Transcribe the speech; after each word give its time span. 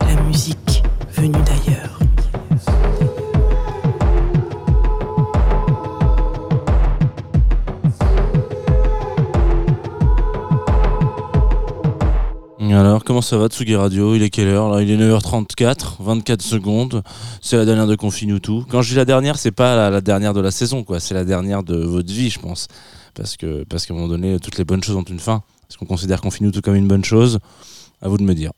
La 0.00 0.22
musique 0.22 0.82
venue 1.12 1.32
d'ailleurs. 1.44 1.98
Alors, 12.70 13.04
comment 13.04 13.20
ça 13.20 13.36
va 13.36 13.48
Tsugi 13.48 13.76
Radio? 13.76 14.14
Il 14.14 14.22
est 14.22 14.30
quelle 14.30 14.48
heure 14.48 14.80
Il 14.80 14.90
est 14.90 14.96
9h34, 14.96 15.96
24 16.00 16.40
secondes. 16.40 17.02
C'est 17.42 17.58
la 17.58 17.66
dernière 17.66 17.86
de 17.86 17.96
Confine 17.96 18.40
tout. 18.40 18.64
Quand 18.70 18.80
je 18.80 18.90
dis 18.90 18.96
la 18.96 19.04
dernière, 19.04 19.36
c'est 19.36 19.50
pas 19.50 19.76
la, 19.76 19.90
la 19.90 20.00
dernière 20.00 20.32
de 20.32 20.40
la 20.40 20.50
saison, 20.50 20.84
quoi. 20.84 21.00
C'est 21.00 21.12
la 21.12 21.24
dernière 21.24 21.62
de 21.62 21.76
votre 21.76 22.10
vie, 22.10 22.30
je 22.30 22.38
pense. 22.38 22.66
Parce 23.14 23.36
que 23.36 23.64
parce 23.64 23.84
qu'à 23.84 23.92
un 23.92 23.96
moment 23.98 24.08
donné, 24.08 24.38
toutes 24.40 24.56
les 24.56 24.64
bonnes 24.64 24.82
choses 24.82 24.96
ont 24.96 25.02
une 25.02 25.18
fin. 25.18 25.42
Est-ce 25.70 25.78
qu'on 25.78 25.86
considère 25.86 26.20
Confine 26.20 26.50
tout 26.50 26.62
comme 26.62 26.74
une 26.74 26.88
bonne 26.88 27.04
chose 27.04 27.38
À 28.02 28.08
vous 28.08 28.18
de 28.18 28.24
me 28.24 28.34
dire. 28.34 28.50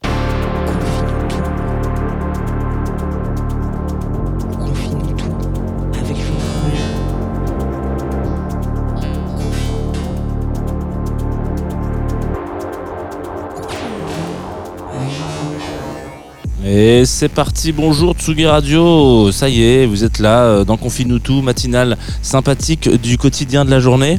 Et 16.64 17.04
c'est 17.04 17.28
parti, 17.28 17.72
bonjour 17.72 18.14
Tsugi 18.14 18.46
Radio, 18.46 19.30
ça 19.32 19.50
y 19.50 19.62
est, 19.62 19.84
vous 19.84 20.04
êtes 20.04 20.18
là 20.18 20.44
euh, 20.44 20.64
dans 20.64 20.78
Confine 20.78 21.20
tout, 21.20 21.42
matinale 21.42 21.98
sympathique 22.22 22.88
du 22.88 23.18
quotidien 23.18 23.66
de 23.66 23.70
la 23.70 23.80
journée. 23.80 24.18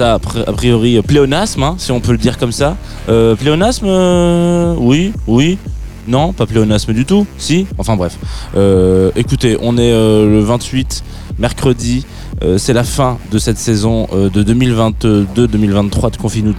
A 0.00 0.18
pri- 0.18 0.44
a 0.46 0.52
priori, 0.52 0.96
euh, 0.96 1.02
pléonasme, 1.02 1.62
hein, 1.62 1.74
si 1.78 1.90
on 1.92 2.00
peut 2.00 2.12
le 2.12 2.18
dire 2.18 2.38
comme 2.38 2.52
ça. 2.52 2.76
Euh, 3.08 3.34
pléonasme, 3.34 3.86
euh, 3.88 4.74
oui, 4.78 5.12
oui, 5.26 5.58
non, 6.06 6.32
pas 6.32 6.46
pléonasme 6.46 6.92
du 6.92 7.04
tout, 7.04 7.26
si, 7.36 7.66
enfin 7.78 7.96
bref. 7.96 8.16
Écoutez, 9.16 9.56
on 9.60 9.76
est 9.76 9.90
le 9.90 10.40
28, 10.40 11.02
mercredi, 11.38 12.06
euh, 12.42 12.58
c'est 12.58 12.72
la 12.72 12.84
fin 12.84 13.18
de 13.30 13.38
cette 13.38 13.58
saison 13.58 14.06
euh, 14.12 14.30
de 14.30 14.42
2022-2023 14.42 16.12
de 16.12 16.16
Confine. 16.16 16.54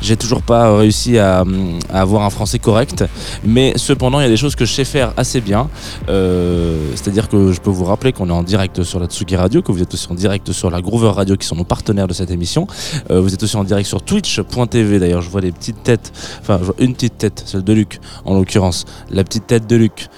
J'ai 0.00 0.16
toujours 0.16 0.42
pas 0.42 0.76
réussi 0.76 1.18
à, 1.18 1.44
avoir 1.88 2.24
un 2.24 2.30
français 2.30 2.58
correct, 2.58 3.04
mais 3.44 3.72
cependant, 3.76 4.20
il 4.20 4.24
y 4.24 4.26
a 4.26 4.28
des 4.28 4.36
choses 4.36 4.54
que 4.54 4.64
je 4.64 4.72
sais 4.72 4.84
faire 4.84 5.12
assez 5.16 5.40
bien. 5.40 5.68
Euh, 6.08 6.76
C'est-à-dire 6.94 7.28
que 7.28 7.52
je 7.52 7.60
peux 7.60 7.70
vous 7.70 7.84
rappeler 7.84 8.12
qu'on 8.12 8.28
est 8.28 8.32
en 8.32 8.42
direct 8.42 8.82
sur 8.82 9.00
la 9.00 9.06
Tsugi 9.06 9.36
Radio, 9.36 9.62
que 9.62 9.72
vous 9.72 9.82
êtes 9.82 9.94
aussi 9.94 10.08
en 10.10 10.14
direct 10.14 10.52
sur 10.52 10.70
la 10.70 10.80
Groover 10.80 11.10
Radio, 11.10 11.36
qui 11.36 11.46
sont 11.46 11.56
nos 11.56 11.64
partenaires 11.64 12.08
de 12.08 12.12
cette 12.12 12.30
émission. 12.30 12.66
Vous 13.08 13.32
êtes 13.32 13.42
aussi 13.42 13.56
en 13.56 13.64
direct 13.64 13.88
sur 13.88 14.02
twitch.tv. 14.02 14.98
D'ailleurs, 14.98 15.22
je 15.22 15.30
vois 15.30 15.40
des 15.40 15.52
petites 15.52 15.82
têtes, 15.82 16.12
enfin, 16.40 16.58
je 16.60 16.66
vois 16.66 16.74
une 16.78 16.94
petite 16.94 17.18
tête, 17.18 17.42
celle 17.46 17.64
de 17.64 17.72
Luc, 17.72 18.00
en 18.24 18.34
l'occurrence, 18.34 18.84
la 19.10 19.24
petite 19.24 19.46
tête 19.46 19.66
de 19.66 19.76
Luc. 19.76 20.08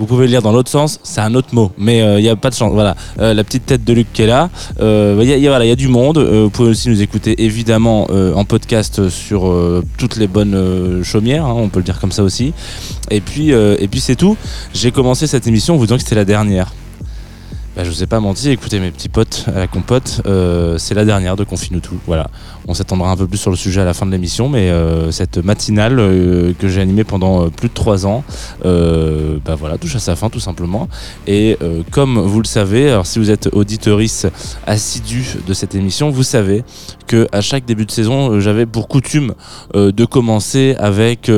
Vous 0.00 0.06
pouvez 0.06 0.24
le 0.24 0.30
lire 0.30 0.40
dans 0.40 0.50
l'autre 0.52 0.70
sens, 0.70 0.98
c'est 1.02 1.20
un 1.20 1.34
autre 1.34 1.48
mot, 1.54 1.72
mais 1.76 2.00
euh, 2.00 2.18
il 2.18 2.22
n'y 2.22 2.30
a 2.30 2.34
pas 2.34 2.48
de 2.48 2.54
chance. 2.54 2.72
Voilà, 2.72 2.96
Euh, 3.18 3.34
la 3.34 3.44
petite 3.44 3.66
tête 3.66 3.84
de 3.84 3.92
Luc 3.92 4.06
qui 4.14 4.22
est 4.22 4.26
là. 4.26 4.48
Euh, 4.80 5.18
Il 5.22 5.28
y, 5.28 5.46
a- 5.46 5.76
du 5.76 5.88
monde. 5.88 6.16
Vous 6.18 6.48
pouvez 6.48 6.70
aussi 6.70 6.88
nous 6.88 7.02
écouter 7.02 7.44
évidemment 7.44 8.08
en 8.10 8.44
podcast 8.46 9.10
sur 9.10 9.42
toutes 9.98 10.16
les 10.16 10.26
bonnes 10.26 11.02
chaumières, 11.04 11.44
hein, 11.44 11.54
on 11.54 11.68
peut 11.68 11.80
le 11.80 11.84
dire 11.84 12.00
comme 12.00 12.12
ça 12.12 12.22
aussi. 12.22 12.54
Et 13.10 13.20
puis, 13.20 13.50
et 13.50 13.88
puis 13.88 14.00
c'est 14.00 14.16
tout. 14.16 14.36
J'ai 14.72 14.90
commencé 14.90 15.26
cette 15.26 15.46
émission 15.46 15.74
en 15.74 15.76
vous 15.76 15.84
disant 15.84 15.96
que 15.96 16.02
c'était 16.02 16.14
la 16.16 16.24
dernière. 16.24 16.72
Bah, 17.76 17.84
je 17.84 17.90
vous 17.90 18.02
ai 18.02 18.06
pas 18.06 18.18
menti, 18.18 18.50
écoutez 18.50 18.80
mes 18.80 18.90
petits 18.90 19.08
potes 19.08 19.44
à 19.46 19.60
la 19.60 19.68
compote, 19.68 20.22
euh, 20.26 20.76
c'est 20.76 20.94
la 20.94 21.04
dernière 21.04 21.36
de 21.36 21.44
Confine 21.44 21.80
tout. 21.80 21.98
Voilà, 22.04 22.28
on 22.66 22.74
s'attendra 22.74 23.12
un 23.12 23.16
peu 23.16 23.28
plus 23.28 23.38
sur 23.38 23.52
le 23.52 23.56
sujet 23.56 23.80
à 23.80 23.84
la 23.84 23.94
fin 23.94 24.06
de 24.06 24.10
l'émission, 24.10 24.48
mais 24.48 24.70
euh, 24.70 25.12
cette 25.12 25.38
matinale 25.38 26.00
euh, 26.00 26.52
que 26.58 26.66
j'ai 26.66 26.80
animée 26.80 27.04
pendant 27.04 27.44
euh, 27.44 27.48
plus 27.48 27.68
de 27.68 27.74
trois 27.74 28.06
ans, 28.06 28.24
euh, 28.64 29.38
bah 29.44 29.54
voilà, 29.54 29.78
touche 29.78 29.94
à 29.94 30.00
sa 30.00 30.16
fin 30.16 30.30
tout 30.30 30.40
simplement. 30.40 30.88
Et 31.28 31.58
euh, 31.62 31.82
comme 31.92 32.18
vous 32.18 32.40
le 32.40 32.46
savez, 32.46 32.90
alors 32.90 33.06
si 33.06 33.20
vous 33.20 33.30
êtes 33.30 33.48
auditorice 33.52 34.26
assidu 34.66 35.24
de 35.46 35.54
cette 35.54 35.76
émission, 35.76 36.10
vous 36.10 36.24
savez 36.24 36.64
que 37.06 37.28
à 37.30 37.40
chaque 37.40 37.66
début 37.66 37.86
de 37.86 37.92
saison, 37.92 38.40
j'avais 38.40 38.66
pour 38.66 38.88
coutume 38.88 39.34
de 39.74 40.04
commencer 40.04 40.74
avec 40.76 41.30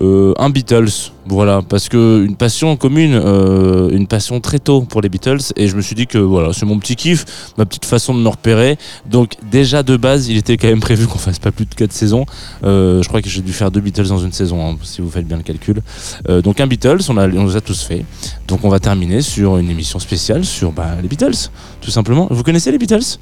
euh, 0.00 0.34
un 0.38 0.50
Beatles. 0.50 1.12
Voilà, 1.28 1.60
parce 1.68 1.88
que 1.88 2.24
une 2.24 2.36
passion 2.36 2.76
commune, 2.76 3.14
euh, 3.14 3.90
une 3.90 4.06
passion 4.06 4.40
très 4.40 4.60
tôt 4.60 4.82
pour 4.82 5.00
les 5.00 5.08
Beatles, 5.08 5.40
et 5.56 5.66
je 5.66 5.74
me 5.74 5.80
suis 5.80 5.96
dit 5.96 6.06
que 6.06 6.18
voilà, 6.18 6.52
c'est 6.52 6.66
mon 6.66 6.78
petit 6.78 6.94
kiff, 6.94 7.24
ma 7.58 7.66
petite 7.66 7.84
façon 7.84 8.14
de 8.14 8.20
me 8.20 8.28
repérer. 8.28 8.78
Donc 9.10 9.32
déjà 9.50 9.82
de 9.82 9.96
base, 9.96 10.28
il 10.28 10.36
était 10.36 10.56
quand 10.56 10.68
même 10.68 10.80
prévu 10.88 11.08
qu'on 11.08 11.18
fasse 11.18 11.40
pas 11.40 11.50
plus 11.50 11.66
de 11.66 11.74
4 11.74 11.92
saisons. 11.92 12.26
Euh, 12.62 13.02
je 13.02 13.08
crois 13.08 13.22
que 13.22 13.28
j'ai 13.28 13.42
dû 13.42 13.52
faire 13.52 13.72
deux 13.72 13.80
Beatles 13.80 14.06
dans 14.06 14.18
une 14.18 14.30
saison, 14.30 14.64
hein, 14.64 14.76
si 14.82 15.00
vous 15.00 15.10
faites 15.10 15.26
bien 15.26 15.36
le 15.36 15.42
calcul. 15.42 15.82
Euh, 16.28 16.42
donc 16.42 16.60
un 16.60 16.68
Beatles, 16.68 17.00
on, 17.08 17.16
a, 17.16 17.26
les 17.26 17.56
a 17.56 17.60
tous 17.60 17.82
fait. 17.82 18.04
Donc 18.46 18.64
on 18.64 18.68
va 18.68 18.78
terminer 18.78 19.20
sur 19.22 19.56
une 19.58 19.68
émission 19.68 19.98
spéciale 19.98 20.44
sur 20.44 20.70
bah, 20.70 20.96
les 21.02 21.08
Beatles, 21.08 21.50
tout 21.80 21.90
simplement. 21.90 22.28
Vous 22.30 22.44
connaissez 22.44 22.70
les 22.70 22.78
Beatles? 22.78 23.18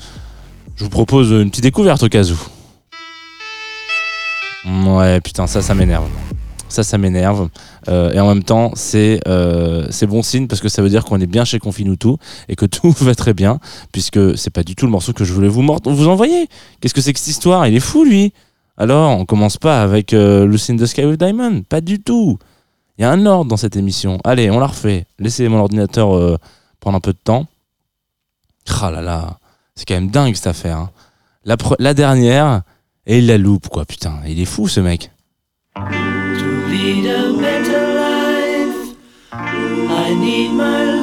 Je 0.77 0.85
vous 0.85 0.91
propose 0.91 1.31
une 1.31 1.49
petite 1.49 1.65
découverte 1.65 2.03
au 2.03 2.09
cas 2.09 2.25
où. 2.25 2.37
Ouais, 4.67 5.21
putain, 5.23 5.47
ça, 5.47 5.63
ça 5.63 5.75
m'énerve. 5.75 6.05
Ça, 6.75 6.83
ça 6.83 6.99
m'énerve. 6.99 7.49
Euh, 7.89 8.13
et 8.13 8.19
en 8.19 8.27
même 8.27 8.43
temps, 8.43 8.73
c'est 8.75 9.21
euh, 9.29 9.87
c'est 9.91 10.09
bon 10.09 10.23
signe 10.25 10.49
parce 10.49 10.61
que 10.61 10.69
ça 10.69 10.83
veut 10.83 10.89
dire 10.89 11.05
qu'on 11.05 11.21
est 11.21 11.27
bien 11.29 11.45
chez 11.45 11.61
Confinutu 11.61 12.15
et 12.49 12.57
que 12.57 12.67
tout 12.77 12.91
va 12.91 13.15
très 13.15 13.33
bien, 13.33 13.61
puisque 13.93 14.37
c'est 14.37 14.51
pas 14.51 14.65
du 14.65 14.75
tout 14.75 14.87
le 14.87 14.91
morceau 14.91 15.13
que 15.13 15.25
je 15.25 15.33
voulais 15.33 15.47
vous, 15.49 15.63
vous 15.63 16.09
envoyer. 16.09 16.49
Qu'est-ce 16.81 16.93
que 16.93 17.01
c'est 17.01 17.13
que 17.13 17.21
cette 17.21 17.29
histoire? 17.29 17.67
Il 17.69 17.77
est 17.77 17.81
fou, 17.81 18.03
lui. 18.03 18.33
Alors, 18.77 19.17
on 19.17 19.25
commence 19.25 19.57
pas 19.57 19.83
avec 19.85 20.13
euh, 20.13 20.47
Lucy 20.47 20.73
in 20.73 20.77
the 20.77 20.87
Sky 20.87 21.05
with 21.05 21.21
Diamond. 21.21 21.63
Pas 21.63 21.81
du 21.81 22.03
tout. 22.03 22.39
Il 22.99 23.03
y 23.03 23.05
a 23.05 23.11
un 23.13 23.25
ordre 23.25 23.49
dans 23.49 23.57
cette 23.57 23.77
émission. 23.77 24.19
Allez, 24.25 24.51
on 24.51 24.59
la 24.59 24.67
refait. 24.67 25.07
Laissez 25.21 25.49
mon 25.49 25.59
ordinateur 25.61 26.17
euh, 26.17 26.37
prendre 26.81 26.97
un 26.97 27.01
peu 27.01 27.13
de 27.13 27.19
temps. 27.23 27.47
Ah 28.81 29.39
c'est 29.77 29.87
quand 29.87 29.95
même 29.95 30.11
dingue 30.11 30.35
cette 30.35 30.49
affaire. 30.49 30.79
hein. 30.79 30.91
La, 31.45 31.57
la 31.79 31.95
dernière, 31.95 32.63
et 33.07 33.19
il 33.19 33.27
la 33.27 33.39
loupe, 33.39 33.69
quoi. 33.69 33.85
Putain, 33.85 34.21
il 34.27 34.41
est 34.41 34.45
fou 34.45 34.67
ce 34.67 34.81
mec. 34.81 35.11
Lead 36.75 37.07
a 37.07 37.33
better 37.41 37.83
life, 37.95 38.97
I 39.33 40.13
need 40.19 40.51
my 40.55 40.85
love 40.87 40.94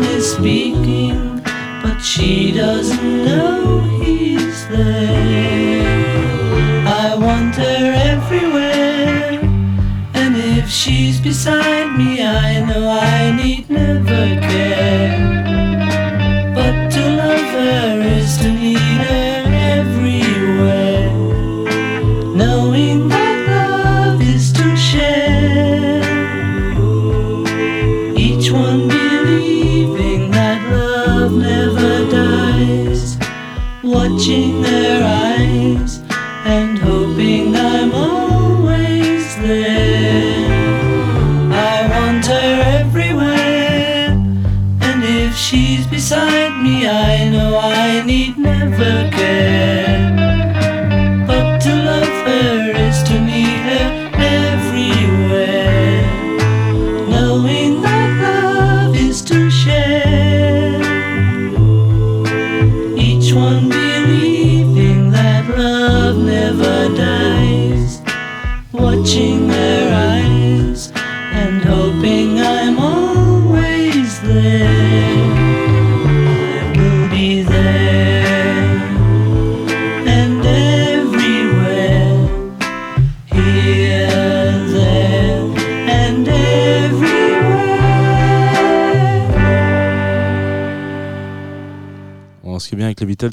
Someone 0.00 0.16
is 0.16 0.32
speaking, 0.32 1.42
but 1.82 1.98
she 1.98 2.52
doesn't 2.52 3.24
know 3.26 3.80
he's 4.02 4.66
there. 4.68 5.84
I 6.86 7.14
want 7.16 7.54
her 7.56 7.92
everywhere, 8.14 9.40
and 10.14 10.36
if 10.36 10.70
she's 10.70 11.20
beside 11.20 11.98
me, 11.98 12.22
I 12.22 12.64
know 12.64 12.88
I 12.88 13.32
need 13.36 13.68
never 13.68 14.40
care. 14.40 15.49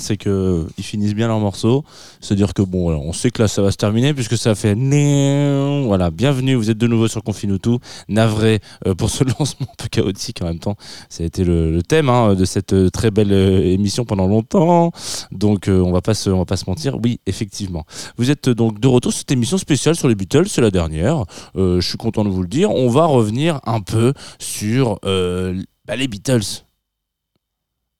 C'est 0.07 0.17
que 0.17 0.65
ils 0.77 0.83
finissent 0.83 1.15
bien 1.15 1.27
leurs 1.27 1.39
morceaux. 1.39 1.83
C'est-à-dire 2.21 2.53
que 2.53 2.61
bon, 2.61 2.91
on 2.91 3.13
sait 3.13 3.29
que 3.29 3.41
là, 3.41 3.47
ça 3.47 3.61
va 3.61 3.71
se 3.71 3.77
terminer 3.77 4.13
puisque 4.13 4.37
ça 4.37 4.55
fait 4.55 4.75
voilà. 5.85 6.11
Bienvenue, 6.11 6.55
vous 6.55 6.69
êtes 6.69 6.77
de 6.77 6.87
nouveau 6.87 7.07
sur 7.07 7.23
Confinutu. 7.23 7.77
Navré 8.07 8.59
euh, 8.85 8.95
pour 8.95 9.09
ce 9.09 9.23
lancement 9.39 9.67
un 9.69 9.75
peu 9.77 9.87
chaotique 9.89 10.41
en 10.41 10.45
même 10.45 10.59
temps. 10.59 10.75
Ça 11.09 11.23
a 11.23 11.25
été 11.25 11.43
le, 11.43 11.81
thème 11.83 12.09
hein, 12.09 12.35
de 12.35 12.45
cette 12.45 12.73
euh, 12.73 12.89
très 12.89 13.11
belle 13.11 13.33
euh, 13.33 13.61
émission 13.61 14.05
pendant 14.05 14.27
longtemps. 14.27 14.91
Donc 15.31 15.67
on 15.67 15.91
va 15.91 16.01
pas 16.01 16.13
se, 16.13 16.29
va 16.29 16.45
pas 16.45 16.57
se 16.57 16.65
mentir. 16.67 16.97
Oui, 17.03 17.19
effectivement. 17.25 17.85
Vous 18.17 18.31
êtes 18.31 18.49
donc 18.49 18.79
de 18.79 18.87
retour 18.87 19.11
sur 19.11 19.19
cette 19.19 19.31
émission 19.31 19.57
spéciale 19.57 19.95
sur 19.95 20.07
les 20.07 20.15
Beatles. 20.15 20.47
C'est 20.47 20.61
la 20.61 20.71
dernière. 20.71 21.25
Je 21.55 21.81
suis 21.81 21.97
content 21.97 22.23
de 22.23 22.29
vous 22.29 22.41
le 22.41 22.47
dire. 22.47 22.71
On 22.71 22.89
va 22.89 23.05
revenir 23.05 23.59
un 23.65 23.81
peu 23.81 24.13
sur 24.39 24.99
bah, 25.03 25.95
les 25.95 26.07
Beatles. 26.07 26.63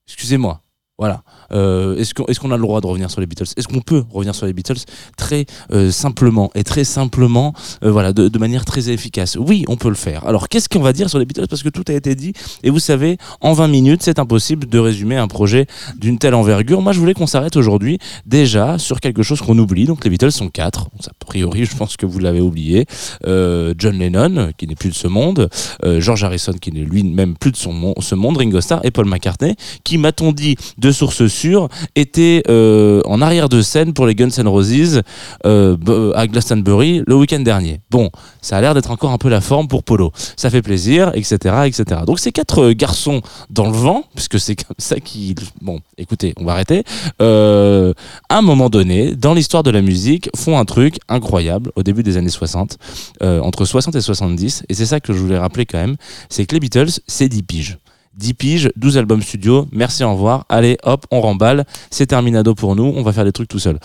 Excusez-moi. 0.08 0.62
Voilà. 1.00 1.22
Euh, 1.52 1.96
est-ce 1.98 2.14
qu'on 2.16 2.26
est 2.26 2.54
a 2.54 2.58
le 2.58 2.62
droit 2.64 2.82
de 2.82 2.88
revenir 2.88 3.12
sur 3.12 3.22
les 3.22 3.28
Beatles? 3.28 3.46
Est-ce 3.56 3.68
qu'on 3.68 3.82
peut 3.82 4.04
revenir 4.12 4.34
sur 4.34 4.48
les 4.48 4.54
Beatles? 4.54 4.80
Très 5.16 5.46
euh, 5.72 5.92
simplement 5.92 6.50
et 6.56 6.64
très 6.64 6.84
simplement, 6.84 7.54
euh, 7.84 7.92
voilà, 7.92 8.14
de, 8.14 8.28
de 8.28 8.40
manière 8.40 8.66
très 8.66 8.90
efficace 8.90 9.38
Oui, 9.40 9.64
on 9.68 9.76
peut 9.76 9.90
le 9.90 9.96
faire. 9.96 10.26
Alors, 10.26 10.50
qu'est-ce 10.50 10.68
qu'on 10.68 10.82
va 10.82 10.94
dire 10.94 11.08
sur 11.10 11.20
les 11.20 11.26
Beatles? 11.26 11.46
Parce 11.48 11.62
que 11.62 11.70
tout 11.70 11.84
a 11.90 11.94
été 11.94 12.16
dit. 12.16 12.34
Et 12.64 12.72
vous 12.72 12.80
savez, 12.80 13.18
en 13.42 13.54
20 13.54 13.68
minutes, 13.68 14.02
c'est 14.04 14.18
impossible 14.18 14.68
de 14.68 14.80
résumer 14.80 15.18
un 15.18 15.28
projet 15.28 15.68
d'une 16.00 16.18
telle 16.18 16.34
envergure. 16.34 16.82
Moi, 16.82 16.94
je 16.94 17.00
voulais 17.00 17.14
qu'on 17.14 17.28
s'arrête 17.28 17.58
aujourd'hui 17.58 18.00
déjà 18.26 18.80
sur 18.80 19.00
quelque 19.00 19.22
chose 19.22 19.40
qu'on 19.42 19.58
oublie. 19.60 19.86
Donc, 19.86 20.04
les 20.04 20.10
Beatles 20.10 20.32
sont 20.32 20.50
quatre. 20.50 20.88
A 21.08 21.26
priori, 21.26 21.66
je 21.66 21.76
pense 21.76 21.96
que 21.96 22.08
vous 22.08 22.18
l'avez 22.18 22.42
oublié. 22.42 22.88
Euh, 23.28 23.76
John 23.78 24.00
Lennon, 24.00 24.52
qui 24.58 24.66
n'est 24.68 24.76
plus 24.76 24.90
de 24.90 24.96
ce 24.96 25.08
monde. 25.08 25.48
euh, 25.86 26.02
George 26.02 26.24
Harrison, 26.24 26.54
qui 26.54 26.72
n'est 26.72 26.82
lui-même 26.86 27.36
plus 27.38 27.52
de 27.52 27.58
ce 27.58 27.70
monde. 28.16 28.38
Ringo 28.38 28.62
Starr 28.62 28.82
et 28.84 28.90
Paul 28.90 29.06
McCartney, 29.06 29.56
qui, 29.84 30.00
m'a-t-on 30.00 30.32
dit, 30.32 30.56
sources 30.92 31.28
sûres, 31.28 31.70
étaient 31.96 32.44
euh, 32.50 33.02
en 33.06 33.22
arrière 33.22 33.50
de 33.50 33.62
scène 33.62 33.94
pour 33.94 34.06
les 34.08 34.16
Guns 34.16 34.30
N' 34.38 34.48
Roses 34.48 35.02
euh, 35.46 35.76
b- 35.78 36.14
à 36.16 36.28
Glastonbury 36.28 37.04
le 37.06 37.16
week-end 37.16 37.40
dernier. 37.40 37.82
Bon, 37.90 38.10
ça 38.42 38.58
a 38.58 38.62
l'air 38.62 38.74
d'être 38.74 38.92
encore 38.92 39.12
un 39.12 39.18
peu 39.18 39.30
la 39.30 39.42
forme 39.42 39.68
pour 39.68 39.84
Polo. 39.84 40.12
Ça 40.36 40.50
fait 40.50 40.62
plaisir, 40.62 41.12
etc., 41.16 41.36
etc. 41.66 42.02
Donc 42.06 42.20
ces 42.20 42.32
quatre 42.32 42.64
euh, 42.70 42.74
garçons 42.74 43.22
dans 43.50 43.66
le 43.66 43.72
vent, 43.78 44.04
puisque 44.16 44.40
c'est 44.40 44.56
comme 44.56 44.76
ça 44.78 45.00
qu'ils... 45.00 45.36
Bon, 45.62 45.80
écoutez, 45.98 46.34
on 46.38 46.46
va 46.46 46.54
arrêter. 46.54 46.84
Euh, 47.22 47.94
à 48.30 48.38
un 48.38 48.42
moment 48.42 48.70
donné, 48.70 49.16
dans 49.16 49.34
l'histoire 49.34 49.64
de 49.64 49.72
la 49.72 49.82
musique, 49.82 50.30
font 50.36 50.58
un 50.58 50.66
truc 50.66 50.98
incroyable 51.10 51.72
au 51.76 51.84
début 51.84 52.04
des 52.04 52.18
années 52.18 52.30
60, 52.30 52.78
euh, 53.24 53.40
entre 53.42 53.66
60 53.66 53.96
et 53.96 54.02
70, 54.02 54.64
et 54.70 54.74
c'est 54.74 54.86
ça 54.86 55.00
que 55.00 55.14
je 55.14 55.20
voulais 55.20 55.38
rappeler 55.38 55.66
quand 55.66 55.78
même, 55.80 55.96
c'est 56.30 56.46
que 56.46 56.54
les 56.54 56.60
Beatles, 56.60 56.90
c'est 57.08 57.28
10 57.30 57.44
piges. 57.44 57.78
10 58.18 58.34
piges, 58.34 58.70
12 58.76 58.98
albums 58.98 59.22
studio, 59.22 59.68
merci, 59.72 60.04
au 60.04 60.12
revoir, 60.12 60.46
allez, 60.50 60.78
hop, 60.84 61.06
on 61.12 61.22
remballe, 61.22 61.66
c'est 61.92 62.08
terminado 62.08 62.56
pour 62.56 62.76
nous, 62.76 62.92
on 62.96 63.04
va 63.04 63.14
faire 63.14 63.24
des 63.26 63.32
trucs 63.32 63.48
tout 63.48 63.60
seul. 63.60 63.80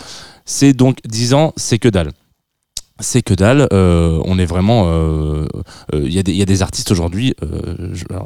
C'est 0.45 0.73
donc 0.73 0.97
10 1.05 1.33
ans, 1.33 1.53
c'est 1.55 1.79
que 1.79 1.87
dalle. 1.89 2.11
C'est 2.99 3.21
que 3.23 3.33
dalle, 3.33 3.67
euh, 3.73 4.21
on 4.25 4.37
est 4.37 4.45
vraiment. 4.45 4.83
euh, 4.87 5.47
euh, 5.93 6.03
Il 6.05 6.13
y, 6.13 6.19
a 6.19 6.45
des- 6.45 6.61
artistes 6.61 6.91
aujourd'hui, 6.91 7.33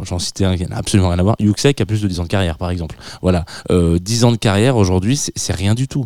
j'en 0.03 0.19
citais 0.19 0.43
un 0.45 0.57
qui 0.57 0.65
n'a 0.65 0.77
absolument 0.77 1.09
rien 1.09 1.19
à 1.19 1.23
voir, 1.23 1.35
Yuxek 1.39 1.79
a 1.79 1.85
plus 1.85 2.01
de 2.01 2.07
10 2.07 2.19
ans 2.19 2.23
de 2.23 2.27
carrière 2.27 2.57
par 2.57 2.69
exemple. 2.69 2.97
Voilà, 3.21 3.45
euh, 3.71 3.97
10 3.97 4.25
ans 4.25 4.31
de 4.31 4.37
carrière 4.37 4.75
aujourd'hui, 4.75 5.17
c'est 5.17 5.55
rien 5.55 5.73
du 5.73 5.87
tout. 5.87 6.05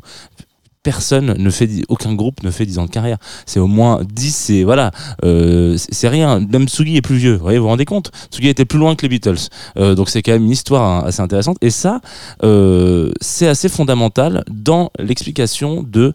Personne 0.83 1.35
ne 1.37 1.49
fait, 1.51 1.69
aucun 1.89 2.13
groupe 2.15 2.41
ne 2.43 2.49
fait 2.49 2.65
10 2.65 2.79
ans 2.79 2.85
de 2.85 2.89
carrière. 2.89 3.17
C'est 3.45 3.59
au 3.59 3.67
moins 3.67 4.01
10, 4.03 4.35
c'est 4.35 4.63
voilà, 4.63 4.91
euh, 5.23 5.77
c'est 5.77 6.01
c'est 6.01 6.07
rien. 6.07 6.39
Même 6.39 6.67
Tsugi 6.67 6.97
est 6.97 7.01
plus 7.03 7.17
vieux, 7.17 7.33
vous 7.33 7.43
voyez, 7.43 7.59
vous 7.59 7.65
vous 7.65 7.69
rendez 7.69 7.85
compte? 7.85 8.11
Tsugi 8.31 8.47
était 8.47 8.65
plus 8.65 8.79
loin 8.79 8.95
que 8.95 9.03
les 9.03 9.09
Beatles. 9.09 9.49
Euh, 9.77 9.93
donc 9.93 10.09
c'est 10.09 10.23
quand 10.23 10.31
même 10.31 10.45
une 10.45 10.49
histoire 10.49 10.81
hein, 10.81 11.03
assez 11.05 11.21
intéressante. 11.21 11.57
Et 11.61 11.69
ça, 11.69 12.01
euh, 12.43 13.11
c'est 13.21 13.47
assez 13.47 13.69
fondamental 13.69 14.43
dans 14.49 14.89
l'explication 14.97 15.83
de 15.83 16.13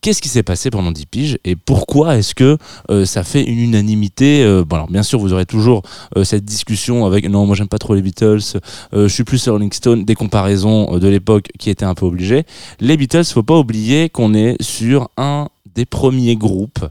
qu'est-ce 0.00 0.22
qui 0.22 0.28
s'est 0.28 0.42
passé 0.42 0.70
pendant 0.70 0.92
10 0.92 1.06
piges 1.06 1.38
et 1.44 1.56
pourquoi 1.56 2.16
est-ce 2.16 2.34
que 2.34 2.56
euh, 2.90 3.04
ça 3.04 3.24
fait 3.24 3.42
une 3.42 3.58
unanimité 3.58 4.42
euh, 4.42 4.64
bon 4.64 4.76
alors 4.76 4.88
bien 4.88 5.02
sûr 5.02 5.18
vous 5.18 5.32
aurez 5.32 5.46
toujours 5.46 5.82
euh, 6.16 6.24
cette 6.24 6.44
discussion 6.44 7.06
avec 7.06 7.28
non 7.28 7.46
moi 7.46 7.56
j'aime 7.56 7.68
pas 7.68 7.78
trop 7.78 7.94
les 7.94 8.02
Beatles 8.02 8.60
je 8.92 9.08
suis 9.08 9.24
plus 9.24 9.38
sur 9.38 9.52
Rolling 9.52 9.72
Stone 9.72 10.04
des 10.04 10.14
comparaisons 10.14 10.98
de 10.98 11.08
l'époque 11.08 11.48
qui 11.58 11.70
étaient 11.70 11.84
un 11.84 11.94
peu 11.94 12.06
obligées. 12.06 12.44
Les 12.80 12.96
Beatles 12.96 13.24
faut 13.24 13.42
pas 13.42 13.58
oublier 13.58 14.08
qu'on 14.08 14.34
est 14.34 14.60
sur 14.62 15.08
un 15.16 15.48
des 15.74 15.86
premiers 15.86 16.36
groupes 16.36 16.84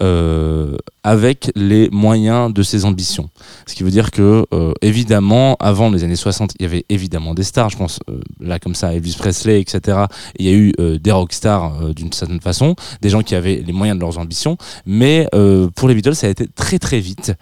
euh, 0.00 0.76
avec 1.02 1.50
les 1.54 1.88
moyens 1.90 2.52
de 2.52 2.62
ses 2.62 2.84
ambitions. 2.84 3.28
Ce 3.66 3.74
qui 3.74 3.82
veut 3.82 3.90
dire 3.90 4.10
que, 4.10 4.46
euh, 4.52 4.72
évidemment, 4.82 5.56
avant 5.60 5.90
les 5.90 6.04
années 6.04 6.16
60, 6.16 6.52
il 6.58 6.62
y 6.62 6.66
avait 6.66 6.84
évidemment 6.88 7.34
des 7.34 7.42
stars, 7.42 7.70
je 7.70 7.76
pense, 7.76 8.00
euh, 8.08 8.20
là 8.40 8.58
comme 8.58 8.74
ça, 8.74 8.94
Elvis 8.94 9.16
Presley, 9.18 9.60
etc. 9.60 9.98
Et 10.38 10.44
il 10.44 10.46
y 10.46 10.48
a 10.48 10.56
eu 10.56 10.98
des 10.98 11.12
rockstars 11.12 11.82
euh, 11.82 11.92
d'une 11.92 12.12
certaine 12.12 12.40
façon, 12.40 12.74
des 13.00 13.08
gens 13.08 13.22
qui 13.22 13.34
avaient 13.34 13.62
les 13.64 13.72
moyens 13.72 13.98
de 13.98 14.02
leurs 14.02 14.18
ambitions, 14.18 14.56
mais 14.86 15.28
pour 15.74 15.88
les 15.88 15.94
Beatles, 15.94 16.14
ça 16.14 16.26
a 16.26 16.30
été 16.30 16.46
très 16.46 16.78
très 16.78 17.00
vite. 17.00 17.32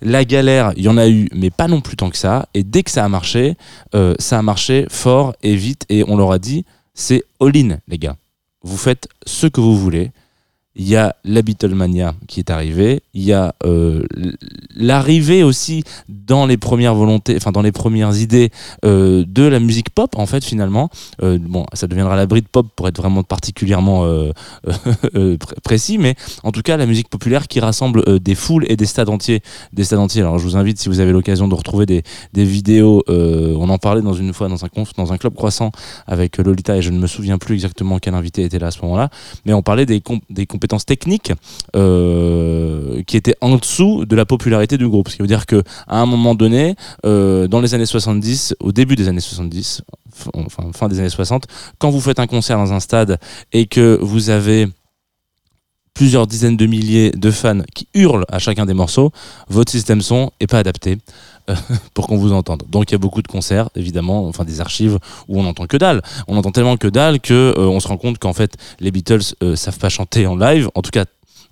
La 0.00 0.24
galère, 0.24 0.72
il 0.76 0.82
y 0.82 0.88
en 0.88 0.96
a 0.96 1.08
eu, 1.08 1.28
mais 1.32 1.50
pas 1.50 1.68
non 1.68 1.80
plus 1.80 1.96
tant 1.96 2.10
que 2.10 2.16
ça. 2.16 2.46
Et 2.54 2.64
dès 2.64 2.82
que 2.82 2.90
ça 2.90 3.04
a 3.04 3.08
marché, 3.08 3.56
ça 4.18 4.38
a 4.38 4.42
marché 4.42 4.86
fort 4.88 5.34
et 5.42 5.54
vite. 5.54 5.84
Et 5.88 6.04
on 6.08 6.16
leur 6.16 6.32
a 6.32 6.38
dit, 6.38 6.64
c'est 6.94 7.22
all-in, 7.40 7.78
les 7.86 7.98
gars. 7.98 8.16
Vous 8.62 8.76
faites 8.76 9.08
ce 9.26 9.46
que 9.46 9.60
vous 9.60 9.76
voulez. 9.76 10.12
Il 10.74 10.88
y 10.88 10.96
a 10.96 11.14
la 11.24 11.42
Beatlemania 11.42 12.14
qui 12.28 12.40
est 12.40 12.50
arrivée. 12.50 13.02
Il 13.12 13.22
y 13.22 13.32
a 13.32 13.54
euh, 13.66 14.04
l'arrivée 14.74 15.42
aussi 15.42 15.84
dans 16.08 16.46
les 16.46 16.56
premières 16.56 16.94
volontés, 16.94 17.36
enfin 17.36 17.52
dans 17.52 17.60
les 17.62 17.72
premières 17.72 18.16
idées 18.18 18.50
euh, 18.84 19.24
de 19.28 19.42
la 19.42 19.60
musique 19.60 19.90
pop 19.90 20.16
en 20.16 20.24
fait 20.26 20.42
finalement. 20.44 20.88
Euh, 21.22 21.38
bon, 21.40 21.66
ça 21.74 21.86
deviendra 21.86 22.16
la 22.16 22.24
Brit 22.26 22.42
pop 22.50 22.66
pour 22.74 22.88
être 22.88 22.96
vraiment 22.96 23.22
particulièrement 23.22 24.02
pré- 25.12 25.56
précis, 25.62 25.98
mais 25.98 26.14
en 26.42 26.52
tout 26.52 26.62
cas 26.62 26.76
la 26.76 26.86
musique 26.86 27.08
populaire 27.08 27.48
qui 27.48 27.60
rassemble 27.60 28.20
des 28.20 28.34
foules 28.34 28.64
et 28.68 28.76
des 28.76 28.86
stades 28.86 29.08
entiers, 29.10 29.42
des 29.72 29.84
stades 29.84 29.98
entiers. 29.98 30.22
Alors 30.22 30.38
je 30.38 30.44
vous 30.44 30.56
invite 30.56 30.78
si 30.78 30.88
vous 30.88 31.00
avez 31.00 31.12
l'occasion 31.12 31.48
de 31.48 31.54
retrouver 31.54 31.84
des, 31.86 32.02
vidéos. 32.34 33.02
on 33.08 33.68
en 33.68 33.78
parlait 33.78 34.02
dans 34.02 34.14
une 34.14 34.32
fois 34.32 34.48
dans 34.48 34.64
un 34.64 34.68
conf, 34.68 34.94
dans 34.96 35.12
un 35.12 35.18
club 35.18 35.34
croissant 35.34 35.70
avec 36.06 36.38
Lolita 36.38 36.76
et 36.76 36.82
je 36.82 36.90
ne 36.90 36.98
me 36.98 37.06
souviens 37.06 37.38
plus 37.38 37.54
exactement 37.54 37.98
quel 37.98 38.14
invité 38.14 38.42
était 38.42 38.58
là 38.58 38.68
à 38.68 38.70
ce 38.70 38.80
moment-là, 38.82 39.10
mais 39.44 39.52
on 39.52 39.62
parlait 39.62 39.86
des, 39.86 40.00
com- 40.00 40.20
des 40.30 40.46
compétences 40.62 40.86
techniques 40.86 41.32
euh, 41.74 43.02
qui 43.08 43.16
étaient 43.16 43.34
en 43.40 43.56
dessous 43.56 44.04
de 44.06 44.14
la 44.14 44.24
popularité 44.24 44.78
du 44.78 44.86
groupe. 44.88 45.08
Ce 45.08 45.16
qui 45.16 45.22
veut 45.22 45.26
dire 45.28 45.44
que 45.46 45.62
à 45.88 45.98
un 46.00 46.06
moment 46.06 46.36
donné, 46.36 46.76
euh, 47.04 47.48
dans 47.48 47.60
les 47.60 47.74
années 47.74 47.86
70, 47.86 48.54
au 48.60 48.70
début 48.70 48.94
des 48.94 49.08
années 49.08 49.20
70, 49.20 49.82
f- 50.16 50.28
enfin 50.34 50.70
fin 50.72 50.88
des 50.88 51.00
années 51.00 51.08
60, 51.10 51.46
quand 51.78 51.90
vous 51.90 52.00
faites 52.00 52.20
un 52.20 52.28
concert 52.28 52.58
dans 52.58 52.72
un 52.72 52.78
stade 52.80 53.18
et 53.52 53.66
que 53.66 53.98
vous 54.00 54.30
avez 54.30 54.68
plusieurs 55.94 56.26
dizaines 56.26 56.56
de 56.56 56.64
milliers 56.66 57.10
de 57.10 57.30
fans 57.30 57.62
qui 57.74 57.86
hurlent 57.92 58.24
à 58.30 58.38
chacun 58.38 58.64
des 58.64 58.72
morceaux, 58.72 59.10
votre 59.48 59.70
système 59.72 60.00
son 60.00 60.30
est 60.40 60.46
pas 60.46 60.58
adapté 60.60 60.98
pour 61.94 62.06
qu'on 62.06 62.16
vous 62.16 62.32
entende. 62.32 62.62
Donc 62.68 62.90
il 62.90 62.92
y 62.92 62.94
a 62.94 62.98
beaucoup 62.98 63.22
de 63.22 63.28
concerts, 63.28 63.68
évidemment, 63.74 64.26
enfin 64.28 64.44
des 64.44 64.60
archives 64.60 64.98
où 65.28 65.40
on 65.40 65.46
entend 65.46 65.66
que 65.66 65.76
dalle. 65.76 66.02
On 66.28 66.36
entend 66.36 66.52
tellement 66.52 66.76
que 66.76 66.88
dalle 66.88 67.20
que 67.20 67.54
euh, 67.56 67.66
on 67.66 67.80
se 67.80 67.88
rend 67.88 67.96
compte 67.96 68.18
qu'en 68.18 68.32
fait 68.32 68.56
les 68.80 68.90
Beatles 68.90 69.34
euh, 69.42 69.56
savent 69.56 69.78
pas 69.78 69.88
chanter 69.88 70.26
en 70.26 70.36
live. 70.36 70.70
En 70.74 70.82
tout 70.82 70.90
cas, 70.90 71.04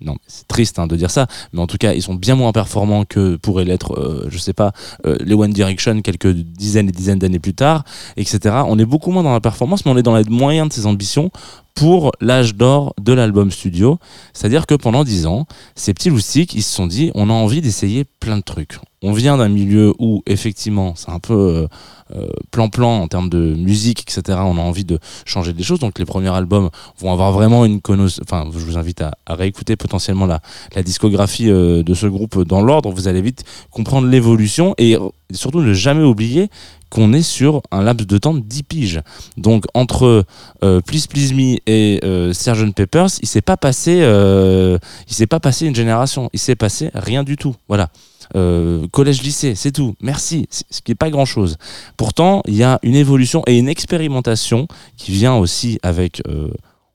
non, 0.02 0.16
c'est 0.26 0.48
triste 0.48 0.78
hein, 0.78 0.86
de 0.86 0.96
dire 0.96 1.10
ça, 1.10 1.26
mais 1.52 1.60
en 1.60 1.66
tout 1.66 1.76
cas 1.76 1.92
ils 1.92 2.02
sont 2.02 2.14
bien 2.14 2.34
moins 2.34 2.52
performants 2.52 3.04
que 3.04 3.36
pourraient 3.36 3.64
l'être, 3.64 3.98
euh, 3.98 4.26
je 4.30 4.38
sais 4.38 4.52
pas, 4.52 4.72
euh, 5.06 5.16
les 5.20 5.34
One 5.34 5.52
Direction 5.52 6.00
quelques 6.00 6.32
dizaines 6.32 6.88
et 6.88 6.92
dizaines 6.92 7.18
d'années 7.18 7.38
plus 7.38 7.54
tard, 7.54 7.84
etc. 8.16 8.62
On 8.66 8.78
est 8.78 8.84
beaucoup 8.84 9.10
moins 9.10 9.22
dans 9.22 9.32
la 9.32 9.40
performance, 9.40 9.84
mais 9.84 9.92
on 9.92 9.98
est 9.98 10.02
dans 10.02 10.16
les 10.16 10.24
moyens 10.24 10.68
de 10.68 10.72
ses 10.72 10.86
ambitions 10.86 11.30
pour 11.74 12.12
l'âge 12.20 12.54
d'or 12.54 12.94
de 13.00 13.12
l'album 13.12 13.50
studio. 13.50 13.98
C'est-à-dire 14.32 14.66
que 14.66 14.74
pendant 14.74 15.04
dix 15.04 15.26
ans, 15.26 15.46
ces 15.74 15.94
petits 15.94 16.10
loustiques, 16.10 16.54
ils 16.54 16.62
se 16.62 16.74
sont 16.74 16.86
dit, 16.86 17.10
on 17.14 17.30
a 17.30 17.32
envie 17.32 17.60
d'essayer 17.60 18.04
plein 18.04 18.36
de 18.36 18.42
trucs. 18.42 18.78
On 19.02 19.12
vient 19.12 19.38
d'un 19.38 19.48
milieu 19.48 19.94
où, 19.98 20.22
effectivement, 20.26 20.94
c'est 20.94 21.10
un 21.10 21.20
peu 21.20 21.32
euh, 21.32 21.66
euh, 22.14 22.28
plan-plan 22.50 23.00
en 23.00 23.08
termes 23.08 23.30
de 23.30 23.54
musique, 23.54 24.02
etc. 24.02 24.38
On 24.42 24.58
a 24.58 24.60
envie 24.60 24.84
de 24.84 24.98
changer 25.24 25.54
des 25.54 25.62
choses. 25.62 25.78
Donc, 25.78 25.98
les 25.98 26.04
premiers 26.04 26.28
albums 26.28 26.68
vont 26.98 27.10
avoir 27.10 27.32
vraiment 27.32 27.64
une 27.64 27.80
connotation. 27.80 28.22
Enfin, 28.26 28.46
je 28.52 28.58
vous 28.58 28.76
invite 28.76 29.00
à, 29.00 29.12
réécouter 29.26 29.76
potentiellement 29.76 30.26
la, 30.26 30.40
la 30.74 30.82
discographie 30.82 31.50
euh, 31.50 31.82
de 31.82 31.94
ce 31.94 32.06
groupe 32.06 32.42
dans 32.42 32.60
l'ordre. 32.60 32.90
Vous 32.90 33.08
allez 33.08 33.22
vite 33.22 33.44
comprendre 33.70 34.06
l'évolution 34.06 34.74
et 34.76 34.98
surtout 35.32 35.62
ne 35.62 35.72
jamais 35.72 36.04
oublier 36.04 36.50
qu'on 36.90 37.12
est 37.12 37.22
sur 37.22 37.62
un 37.70 37.82
laps 37.82 38.06
de 38.06 38.18
temps 38.18 38.34
de 38.34 38.40
10 38.40 38.62
piges. 38.64 39.00
Donc 39.36 39.64
entre 39.74 40.24
euh, 40.62 40.80
Please 40.80 41.06
Please 41.08 41.32
Me 41.32 41.56
et 41.66 42.00
euh, 42.04 42.32
Sgt 42.32 42.74
Peppers, 42.74 43.08
il 43.22 43.28
s'est 43.28 43.40
pas 43.40 43.56
passé 43.56 44.00
euh, 44.02 44.78
il 45.08 45.14
s'est 45.14 45.26
pas 45.26 45.40
passé 45.40 45.66
une 45.66 45.74
génération, 45.74 46.28
il 46.32 46.38
s'est 46.38 46.56
passé 46.56 46.90
rien 46.94 47.22
du 47.22 47.36
tout. 47.36 47.54
Voilà. 47.68 47.88
Euh, 48.36 48.86
collège 48.88 49.22
lycée, 49.22 49.54
c'est 49.54 49.72
tout. 49.72 49.94
Merci, 50.00 50.46
ce 50.50 50.80
qui 50.82 50.92
est 50.92 50.96
pas 50.96 51.10
grand 51.10 51.24
chose. 51.24 51.56
Pourtant, 51.96 52.42
il 52.46 52.54
y 52.54 52.62
a 52.62 52.78
une 52.82 52.94
évolution 52.94 53.42
et 53.46 53.58
une 53.58 53.68
expérimentation 53.68 54.68
qui 54.96 55.12
vient 55.12 55.34
aussi 55.34 55.78
avec 55.82 56.22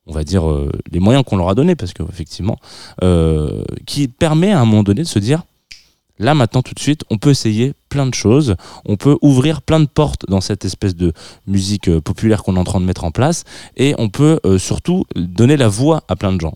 on 0.08 0.12
va 0.12 0.22
dire 0.22 0.44
les 0.92 1.00
moyens 1.00 1.24
qu'on 1.26 1.36
leur 1.36 1.48
a 1.48 1.54
donnés 1.54 1.74
parce 1.74 1.92
que 1.92 2.02
effectivement 2.04 2.56
qui 3.86 4.08
permet 4.08 4.52
à 4.52 4.60
un 4.60 4.64
moment 4.64 4.82
donné 4.82 5.02
de 5.02 5.08
se 5.08 5.18
dire 5.18 5.42
Là 6.18 6.34
maintenant 6.34 6.62
tout 6.62 6.74
de 6.74 6.80
suite, 6.80 7.02
on 7.10 7.18
peut 7.18 7.30
essayer 7.30 7.74
plein 7.88 8.06
de 8.06 8.14
choses, 8.14 8.56
on 8.84 8.96
peut 8.96 9.18
ouvrir 9.22 9.62
plein 9.62 9.80
de 9.80 9.86
portes 9.86 10.24
dans 10.28 10.40
cette 10.40 10.64
espèce 10.64 10.96
de 10.96 11.12
musique 11.46 11.88
euh, 11.88 12.00
populaire 12.00 12.42
qu'on 12.42 12.56
est 12.56 12.58
en 12.58 12.64
train 12.64 12.80
de 12.80 12.86
mettre 12.86 13.04
en 13.04 13.10
place, 13.10 13.44
et 13.76 13.94
on 13.98 14.08
peut 14.08 14.40
euh, 14.44 14.58
surtout 14.58 15.04
donner 15.14 15.56
la 15.56 15.68
voix 15.68 16.02
à 16.08 16.16
plein 16.16 16.32
de 16.32 16.40
gens. 16.40 16.54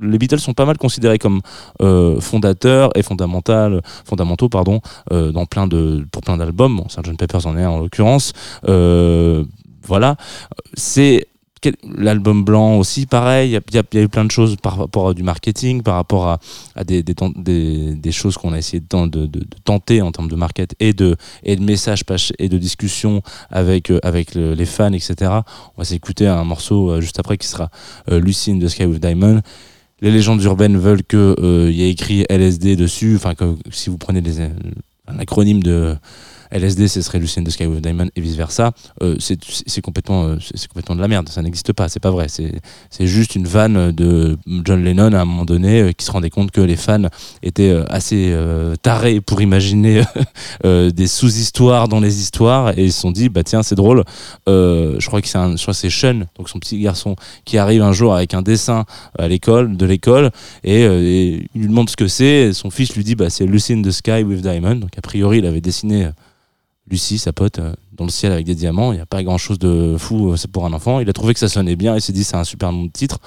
Les 0.00 0.18
Beatles 0.18 0.38
sont 0.38 0.54
pas 0.54 0.66
mal 0.66 0.78
considérés 0.78 1.18
comme 1.18 1.40
euh, 1.82 2.20
fondateurs 2.20 2.90
et 2.96 3.02
fondamentaux, 3.02 3.80
fondamentaux 4.04 4.48
pardon, 4.48 4.80
dans 5.10 5.46
plein 5.46 5.66
de, 5.66 6.06
pour 6.12 6.22
plein 6.22 6.36
d'albums. 6.36 6.76
Bon, 6.76 6.88
Sgt 6.88 7.16
Pepper's 7.16 7.44
en 7.44 7.56
est 7.58 7.66
en 7.66 7.80
l'occurrence. 7.80 8.32
Voilà, 8.62 10.16
c'est 10.74 11.26
l'album 11.96 12.44
blanc 12.44 12.76
aussi, 12.78 13.06
pareil. 13.06 13.50
Il 13.50 13.74
y 13.74 13.78
a- 13.78 14.02
eu 14.02 14.08
plein 14.08 14.24
de 14.24 14.30
choses 14.30 14.56
par 14.56 14.76
rapport 14.76 15.08
à 15.08 15.14
du 15.14 15.22
marketing, 15.22 15.82
par 15.82 15.94
rapport 15.96 16.28
à, 16.28 16.38
des, 16.84 17.02
choses 18.12 18.36
qu'on 18.36 18.52
a 18.52 18.58
essayé 18.58 18.80
de, 18.80 18.86
ten- 18.86 19.06
de- 19.08 19.26
de- 19.26 19.40
de 19.40 19.46
tenter 19.64 20.02
en 20.02 20.12
termes 20.12 20.28
de 20.28 20.36
market 20.36 20.74
et 20.80 20.92
de, 20.92 21.16
de 21.44 21.62
messages 21.62 22.04
et 22.38 22.48
de 22.48 22.58
discussions 22.58 23.22
avec, 23.50 23.90
euh, 23.90 24.00
les 24.54 24.66
fans, 24.66 24.92
etc. 24.92 25.14
On 25.76 25.78
va 25.78 25.84
s'écouter 25.84 26.26
un 26.26 26.44
morceau 26.44 26.90
euh, 26.90 27.00
juste 27.00 27.18
après 27.18 27.36
qui 27.36 27.46
sera 27.48 27.70
euh, 28.10 28.20
Lucy 28.20 28.52
in 28.52 28.58
the 28.58 28.68
Sky 28.68 28.86
with 28.86 29.00
Diamond. 29.00 29.40
Les 30.00 30.10
légendes 30.12 30.42
urbaines 30.44 30.76
veulent 30.78 31.02
qu'il 31.02 31.70
y 31.72 31.82
ait 31.82 31.90
écrit 31.90 32.24
LSD 32.28 32.76
dessus. 32.76 33.16
Enfin, 33.16 33.34
si 33.70 33.90
vous 33.90 33.98
prenez 33.98 34.22
un 35.08 35.18
acronyme 35.18 35.62
de 35.62 35.96
LSD, 36.50 36.88
ce 36.88 37.02
serait 37.02 37.18
Lucien 37.18 37.42
de 37.42 37.50
Sky 37.50 37.66
with 37.66 37.82
Diamond 37.82 38.08
et 38.16 38.20
vice 38.20 38.36
versa. 38.36 38.72
Euh, 39.02 39.16
c'est 39.18 39.80
complètement, 39.80 40.24
euh, 40.24 40.38
complètement 40.68 40.96
de 40.96 41.00
la 41.00 41.08
merde. 41.08 41.28
Ça 41.28 41.42
n'existe 41.42 41.72
pas. 41.72 41.88
C'est 41.88 42.00
pas 42.00 42.10
vrai. 42.10 42.26
C'est 42.28 43.06
juste 43.06 43.34
une 43.34 43.46
vanne 43.46 43.92
de 43.92 44.38
John 44.64 44.82
Lennon 44.82 45.12
à 45.12 45.20
un 45.20 45.24
moment 45.24 45.44
donné 45.44 45.82
euh, 45.82 45.92
qui 45.92 46.04
se 46.04 46.10
rendait 46.10 46.30
compte 46.30 46.50
que 46.50 46.60
les 46.60 46.76
fans 46.76 47.06
étaient 47.42 47.70
euh, 47.70 47.84
assez 47.88 48.34
tarés 48.82 49.20
pour 49.20 49.40
imaginer 49.40 50.02
des 50.64 51.06
sous-histoires 51.06 51.88
dans 51.88 52.00
les 52.00 52.20
histoires 52.20 52.78
et 52.78 52.84
ils 52.84 52.92
se 52.92 53.00
sont 53.00 53.10
dit 53.10 53.28
bah 53.28 53.42
tiens 53.42 53.62
c'est 53.62 53.74
drôle. 53.74 54.04
Je 54.46 55.06
crois 55.06 55.20
que 55.20 55.28
c'est 55.28 55.90
Sean, 55.90 56.26
donc 56.36 56.48
son 56.48 56.58
petit 56.58 56.80
garçon 56.80 57.16
qui 57.44 57.58
arrive 57.58 57.82
un 57.82 57.92
jour 57.92 58.14
avec 58.14 58.34
un 58.34 58.42
dessin 58.42 58.84
à 59.18 59.28
l'école 59.28 59.76
de 59.76 59.86
l'école 59.86 60.30
et, 60.64 60.84
il 61.54 61.60
lui 61.60 61.68
demande 61.68 61.90
ce 61.90 61.96
que 61.96 62.08
c'est. 62.08 62.52
Son 62.52 62.70
fils 62.70 62.94
lui 62.94 63.04
dit 63.04 63.14
bah 63.14 63.30
c'est 63.30 63.46
Lucy 63.46 63.74
in 63.74 63.82
the 63.82 63.90
Sky 63.90 64.22
with 64.22 64.40
Diamond. 64.40 64.76
Donc 64.76 64.96
a 64.96 65.00
priori 65.00 65.38
il 65.38 65.46
avait 65.46 65.60
dessiné 65.60 66.10
Lucie, 66.90 67.18
sa 67.18 67.32
pote, 67.32 67.58
euh, 67.58 67.74
dans 67.92 68.04
le 68.04 68.10
ciel 68.10 68.32
avec 68.32 68.46
des 68.46 68.54
diamants. 68.54 68.92
Il 68.92 68.96
n'y 68.96 69.02
a 69.02 69.06
pas 69.06 69.22
grand 69.22 69.38
chose 69.38 69.58
de 69.58 69.96
fou, 69.98 70.30
euh, 70.30 70.36
c'est 70.36 70.50
pour 70.50 70.64
un 70.64 70.72
enfant. 70.72 71.00
Il 71.00 71.08
a 71.08 71.12
trouvé 71.12 71.34
que 71.34 71.40
ça 71.40 71.48
sonnait 71.48 71.76
bien. 71.76 71.94
Il 71.94 72.00
s'est 72.00 72.12
dit 72.12 72.24
c'est 72.24 72.36
un 72.36 72.44
super 72.44 72.72
nom 72.72 72.84
de 72.84 72.90
titre. 72.90 73.18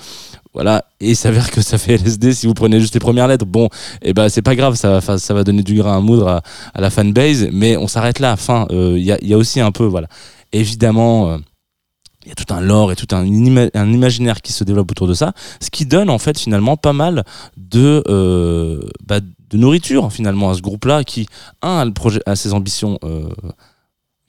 Voilà. 0.54 0.86
Et 1.00 1.12
il 1.12 1.16
s'avère 1.16 1.52
que 1.52 1.62
ça 1.62 1.78
fait 1.78 1.96
LSD 1.96 2.34
si 2.34 2.48
vous 2.48 2.54
prenez 2.54 2.80
juste 2.80 2.94
les 2.94 3.00
premières 3.00 3.28
lettres. 3.28 3.46
Bon, 3.46 3.70
et 4.02 4.14
ben 4.14 4.30
c'est 4.30 4.42
pas 4.42 4.56
grave, 4.56 4.76
ça 4.76 5.00
va, 5.00 5.18
ça 5.18 5.34
va 5.34 5.44
donner 5.44 5.64
du 5.64 5.76
grain 5.76 5.98
à 5.98 6.00
moudre 6.00 6.42
à, 6.74 6.82
la 6.82 6.90
fanbase. 6.90 7.50
Mais 7.52 7.78
on 7.78 7.88
s'arrête 7.88 8.20
là. 8.20 8.36
Fin. 8.36 8.68
Euh, 8.72 8.98
Il 8.98 9.04
y, 9.04 9.34
a, 9.34 9.38
aussi 9.38 9.60
un 9.60 9.72
peu, 9.72 9.86
voilà. 9.86 10.08
Évidemment. 10.52 11.38
Il 12.26 12.30
y 12.30 12.32
a 12.32 12.36
tout 12.36 12.54
un 12.54 12.62
lore 12.62 12.92
et 12.92 12.96
tout 12.96 13.08
un, 13.16 13.26
ima- 13.26 13.70
un 13.74 13.92
imaginaire 13.92 14.42
qui 14.42 14.54
se 14.54 14.64
développe 14.64 14.92
autour 14.92 15.08
de 15.08 15.14
ça, 15.14 15.34
ce 15.60 15.70
qui 15.70 15.86
donne 15.86 16.10
en 16.10 16.20
fait 16.20 16.38
finalement 16.40 16.78
pas 16.78 16.94
mal 16.94 17.24
de, 17.58 18.04
euh, 18.08 18.80
bah, 19.08 19.20
nourriture 19.54 20.12
finalement 20.14 20.50
à 20.50 20.54
ce 20.54 20.62
groupe-là 20.62 21.04
qui, 21.04 21.28
un, 21.62 21.78
a, 21.80 21.86
le 21.86 21.94
projet, 21.94 22.22
a 22.26 22.36
ses 22.36 22.54
ambitions 22.54 23.00
euh, 23.04 23.28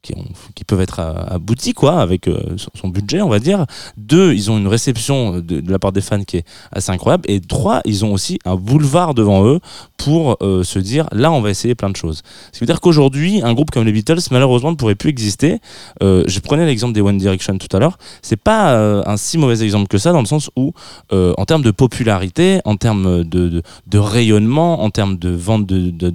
qui, 0.02 0.14
ont- 0.14 0.26
qui 0.54 0.64
peuvent 0.64 0.80
être 0.80 1.00
abouties 1.00 1.72
quoi, 1.72 2.00
avec 2.00 2.28
euh, 2.28 2.56
son, 2.74 2.88
budget 2.88 3.22
on 3.22 3.28
va 3.28 3.38
dire. 3.38 3.66
Deux, 3.96 4.34
ils 4.34 4.50
ont 4.50 4.58
une 4.58 4.66
réception 4.66 5.38
de, 5.40 5.62
la 5.70 5.78
part 5.78 5.92
des 5.92 6.00
fans 6.00 6.22
qui 6.24 6.38
est 6.38 6.44
assez 6.72 6.90
incroyable. 6.90 7.24
Et 7.28 7.40
trois, 7.40 7.80
ils 7.84 8.04
ont 8.04 8.12
aussi 8.12 8.38
un 8.44 8.56
boulevard 8.56 9.14
devant 9.14 9.46
eux 9.46 9.60
pour 9.96 10.36
euh, 10.42 10.64
se 10.64 10.78
dire 10.78 11.08
là 11.12 11.30
on 11.30 11.40
va 11.40 11.50
essayer 11.50 11.74
plein 11.74 11.90
de 11.90 11.96
choses. 11.96 12.22
Ce 12.52 12.58
qui 12.58 12.64
veut 12.64 12.66
dire 12.66 12.80
qu'aujourd'hui, 12.80 13.40
un 13.42 13.54
groupe 13.54 13.70
comme 13.70 13.84
les 13.84 13.92
Beatles 13.92 14.18
malheureusement 14.30 14.72
ne 14.72 14.76
pourrait 14.76 14.96
plus 14.96 15.10
exister. 15.10 15.60
Euh, 16.02 16.24
je 16.26 16.40
prenais 16.40 16.66
l'exemple 16.66 16.92
des 16.92 17.00
One 17.00 17.18
Direction 17.18 17.56
tout 17.58 17.74
à 17.74 17.78
l'heure. 17.78 17.98
C'est 18.20 18.36
pas 18.36 18.72
euh, 18.74 19.02
un 19.06 19.16
si 19.16 19.38
mauvais 19.38 19.62
exemple 19.62 19.86
que 19.86 19.98
ça 19.98 20.12
dans 20.12 20.20
le 20.20 20.26
sens 20.26 20.50
où, 20.56 20.72
en 21.10 21.44
termes 21.44 21.62
de 21.62 21.70
popularité, 21.70 22.60
en 22.64 22.76
termes 22.76 23.24
de 23.24 23.62
rayonnement, 23.98 24.82
en 24.82 24.90
termes 24.90 25.16
de 25.16 25.30
vente 25.30 25.66
de, 25.66 25.90
de, 25.90 26.12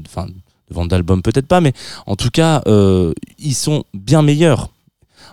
de- 0.70 0.76
vente 0.76 0.90
d'albums 0.90 1.22
peut-être 1.22 1.48
pas, 1.48 1.62
mais 1.62 1.74
en 2.06 2.16
tout 2.16 2.30
cas, 2.30 2.62
euh, 2.68 3.14
ils 3.40 3.56
sont 3.56 3.84
bien 3.94 4.22
meilleurs 4.22 4.72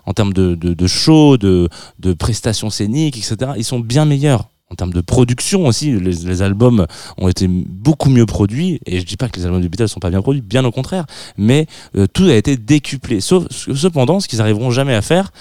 en 0.07 0.13
termes 0.13 0.33
de, 0.33 0.55
de, 0.55 0.75
de 0.75 0.87
show, 0.87 1.37
de, 1.37 1.69
de 1.99 2.13
prestations 2.13 2.71
scéniques, 2.71 3.17
etc. 3.17 3.53
Ils 3.57 3.65
sont 3.65 3.81
bien 3.81 4.05
meilleurs. 4.05 4.49
En 4.71 4.77
termes 4.77 4.93
de 4.93 5.03
production 5.03 5.67
aussi, 5.67 5.93
les, 5.93 6.43
albums 6.43 6.87
ont 7.19 7.29
été 7.29 7.47
beaucoup 7.47 8.09
mieux 8.09 8.27
produits. 8.27 8.81
Et 8.87 8.99
je 8.99 9.07
dis 9.07 9.17
pas 9.17 9.29
que 9.29 9.39
les 9.39 9.45
albums 9.45 9.61
des 9.61 9.69
Beatles 9.69 9.89
sont 9.89 10.01
pas 10.01 10.11
bien 10.11 10.23
produits, 10.23 10.41
bien 10.41 10.65
au 10.65 10.73
contraire. 10.73 11.05
Mais 11.37 11.67
euh, 11.97 12.07
tout 12.13 12.25
a 12.25 12.35
été 12.35 12.57
décuplé. 12.57 13.21
Sauf, 13.21 13.47
cependant, 13.51 14.21
ce 14.21 14.27
qu'ils 14.27 14.41
arriveront 14.41 14.71
jamais 14.71 14.95
à 14.95 15.03
faire, 15.03 15.33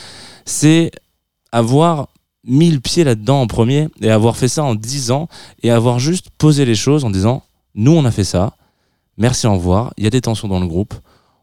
c'est 0.46 0.92
avoir 1.52 2.10
mis 2.46 2.70
le 2.70 2.80
pied 2.80 3.04
là-dedans 3.04 3.42
en 3.42 3.48
premier 3.48 3.88
et 4.02 4.12
avoir 4.12 4.36
fait 4.36 4.50
ça 4.50 4.64
en 4.64 4.76
10 4.76 5.12
ans 5.12 5.30
et 5.64 5.72
avoir 5.72 6.00
juste 6.00 6.28
posé 6.38 6.66
les 6.66 6.76
choses 6.76 7.06
en 7.06 7.10
disant 7.10 7.44
nous 7.76 7.94
on 7.94 8.04
a 8.06 8.12
fait 8.12 8.26
ça, 8.26 8.54
merci 9.17 9.48
au 9.48 9.53
revoir, 9.53 9.93
il 9.98 10.03
y 10.03 10.08
a 10.08 10.10
des 10.10 10.22
tensions 10.22 10.48
dans 10.48 10.60
le 10.60 10.67
groupe, 10.67 10.93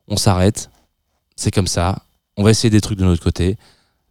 on 0.09 0.17
s'arrête, 0.17 0.71
c'est 1.37 1.51
comme 1.51 1.67
ça, 1.67 2.03
on 2.37 2.43
va 2.43 2.51
essayer 2.51 2.71
des 2.71 2.81
trucs 2.81 2.99
de 2.99 3.05
notre 3.05 3.23
côté. 3.23 3.57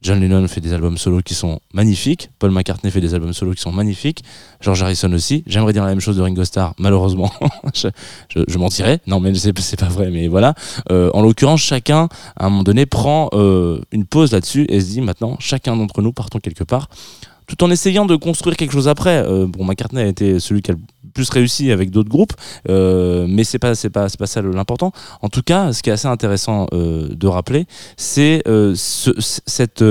John 0.01 0.21
Lennon 0.21 0.47
fait 0.47 0.61
des 0.61 0.71
albums 0.71 0.97
solo 0.97 1.21
qui 1.21 1.33
sont 1.33 1.59
magnifiques, 1.73 2.29
Paul 2.39 2.51
McCartney 2.51 2.89
fait 2.89 3.01
des 3.01 3.13
albums 3.13 3.33
solo 3.33 3.51
qui 3.51 3.61
sont 3.61 3.73
magnifiques, 3.73 4.23
George 4.61 4.81
Harrison 4.81 5.11
aussi. 5.11 5.43
J'aimerais 5.45 5.73
dire 5.73 5.83
la 5.83 5.89
même 5.89 5.99
chose 5.99 6.15
de 6.15 6.21
Ringo 6.21 6.45
Starr, 6.45 6.73
malheureusement, 6.77 7.29
je, 7.73 7.89
je, 8.29 8.39
je 8.47 8.57
mentirais. 8.57 9.01
Non, 9.07 9.19
mais 9.19 9.33
c'est 9.35 9.51
pas 9.79 9.89
vrai, 9.89 10.09
mais 10.09 10.29
voilà. 10.29 10.53
Euh, 10.89 11.11
en 11.13 11.21
l'occurrence, 11.21 11.61
chacun, 11.61 12.07
à 12.37 12.45
un 12.45 12.49
moment 12.49 12.63
donné, 12.63 12.85
prend 12.85 13.29
euh, 13.33 13.81
une 13.91 14.05
pause 14.05 14.31
là-dessus 14.31 14.65
et 14.69 14.79
se 14.79 14.85
dit 14.85 15.01
maintenant, 15.01 15.35
chacun 15.39 15.75
d'entre 15.75 16.01
nous 16.01 16.13
partons 16.13 16.39
quelque 16.39 16.63
part, 16.63 16.87
tout 17.49 17.63
en 17.63 17.71
essayant 17.71 18.05
de 18.05 18.15
construire 18.15 18.55
quelque 18.55 18.71
chose 18.71 18.87
après. 18.87 19.17
Euh, 19.27 19.47
bon, 19.47 19.65
McCartney 19.65 20.01
a 20.01 20.07
été 20.07 20.39
celui 20.39 20.61
qui 20.61 20.71
a 20.71 20.75
le 20.75 20.79
plus 21.13 21.29
réussi 21.31 21.71
avec 21.71 21.89
d'autres 21.89 22.07
groupes, 22.09 22.33
euh, 22.69 23.25
mais 23.27 23.43
c'est 23.43 23.57
pas 23.59 23.73
c'est 23.75 23.89
pas 23.89 24.07
c'est 24.07 24.19
pas 24.19 24.27
ça 24.27 24.41
l'important. 24.41 24.91
En 25.21 25.27
tout 25.29 25.41
cas, 25.41 25.73
ce 25.73 25.81
qui 25.81 25.89
est 25.89 25.93
assez 25.93 26.07
intéressant 26.07 26.67
euh, 26.73 27.09
de 27.09 27.27
rappeler, 27.27 27.65
c'est 27.97 28.43
euh, 28.47 28.73
ce- 28.75 29.11
cette 29.45 29.83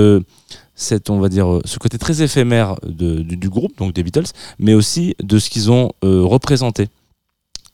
cette, 0.80 1.10
on 1.10 1.18
va 1.18 1.28
dire, 1.28 1.58
ce 1.64 1.76
côté 1.80 1.98
très 1.98 2.22
éphémère 2.22 2.76
du, 2.86 3.48
groupe, 3.48 3.76
donc 3.78 3.92
des 3.92 4.04
Beatles, 4.04 4.30
mais 4.60 4.74
aussi 4.74 5.16
de 5.20 5.40
ce 5.40 5.50
qu'ils 5.50 5.72
ont 5.72 5.90
représenté 6.02 6.86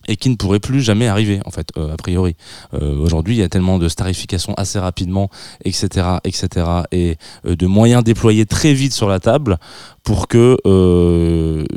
et 0.08 0.16
qui 0.16 0.30
ne 0.30 0.37
pourrait 0.37 0.61
plus 0.61 0.82
jamais 0.82 1.06
arriver 1.06 1.40
en 1.44 1.50
fait 1.50 1.68
euh, 1.76 1.94
a 1.94 1.96
priori. 1.96 2.37
Euh, 2.75 2.96
aujourd'hui 2.99 3.37
il 3.37 3.38
y 3.38 3.42
a 3.42 3.49
tellement 3.49 3.78
de 3.78 3.88
starification 3.88 4.54
assez 4.54 4.78
rapidement 4.78 5.30
etc 5.64 6.18
etc 6.25 6.66
et 6.92 7.16
euh, 7.46 7.56
de 7.56 7.66
moyens 7.66 8.04
déployés 8.04 8.46
très 8.46 8.73
vite 8.73 8.92
sur 8.92 9.08
la 9.08 9.20
table 9.20 9.58
pour 10.02 10.28
que 10.28 10.58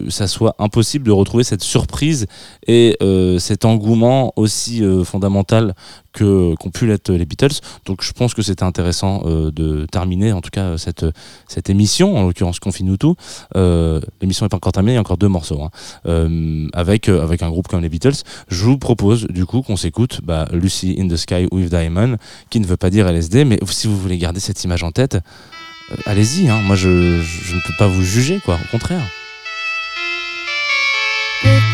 ça 0.10 0.28
soit 0.28 0.56
impossible 0.60 1.06
de 1.06 1.12
retrouver 1.12 1.46
cette 1.46 1.64
surprise 1.64 2.28
et 2.68 2.98
cet 3.40 3.64
engouement 3.64 4.34
aussi 4.36 4.84
fondamental 5.06 5.76
que 6.18 6.56
qu'ont 6.56 6.72
pu 6.72 6.88
l'être 6.88 7.12
les 7.12 7.26
Beatles 7.26 7.60
donc 7.86 8.04
je 8.04 8.12
pense 8.12 8.34
que 8.34 8.42
c'était 8.42 8.64
intéressant 8.64 9.22
euh, 9.26 9.52
de 9.52 9.86
terminer 9.92 10.32
en 10.34 10.42
tout 10.42 10.50
cas 10.52 10.78
cette 10.78 11.06
cette 11.48 11.70
émission 11.70 12.18
en 12.18 12.24
l'occurrence 12.24 12.60
Confine-nous 12.60 12.98
tout 12.98 13.16
Euh, 13.56 14.02
l'émission 14.22 14.46
n'est 14.46 14.50
pas 14.50 14.58
encore 14.58 14.72
terminée 14.72 14.94
il 14.94 14.96
y 14.96 14.98
a 14.98 15.02
encore 15.02 15.18
deux 15.18 15.28
morceaux 15.28 15.62
hein. 15.62 15.72
Euh, 16.06 16.68
avec 16.74 17.10
avec 17.10 17.42
un 17.42 17.50
groupe 17.50 17.68
comme 17.68 17.82
les 17.82 17.90
Beatles 17.90 18.22
je 18.50 18.64
vous 18.66 18.78
propose 18.78 19.28
du 19.28 19.46
coup 19.46 19.62
qu'on 19.62 19.78
s'écoute 19.78 20.22
bah, 20.24 20.48
Lucy 20.52 20.96
in 21.00 21.08
the 21.08 21.16
Sky 21.16 21.48
with 21.52 21.70
Diamond, 21.70 22.18
qui 22.50 22.60
ne 22.60 22.66
veut 22.66 22.78
pas 22.78 22.90
dire 22.90 23.08
LSD, 23.08 23.46
mais 23.46 23.60
si 23.70 23.88
vous 23.88 23.98
voulez 23.98 24.18
garder 24.18 24.40
cette 24.40 24.64
image 24.64 24.84
en 24.84 24.92
tête, 24.92 25.18
allez-y, 26.06 26.50
hein. 26.50 26.62
moi 26.66 26.76
je, 26.76 27.22
je 27.22 27.56
ne 27.56 27.62
peux 27.62 27.74
pas 27.78 27.88
vous 27.88 28.04
juger, 28.04 28.40
quoi, 28.44 28.56
au 28.56 28.72
contraire. 28.72 29.04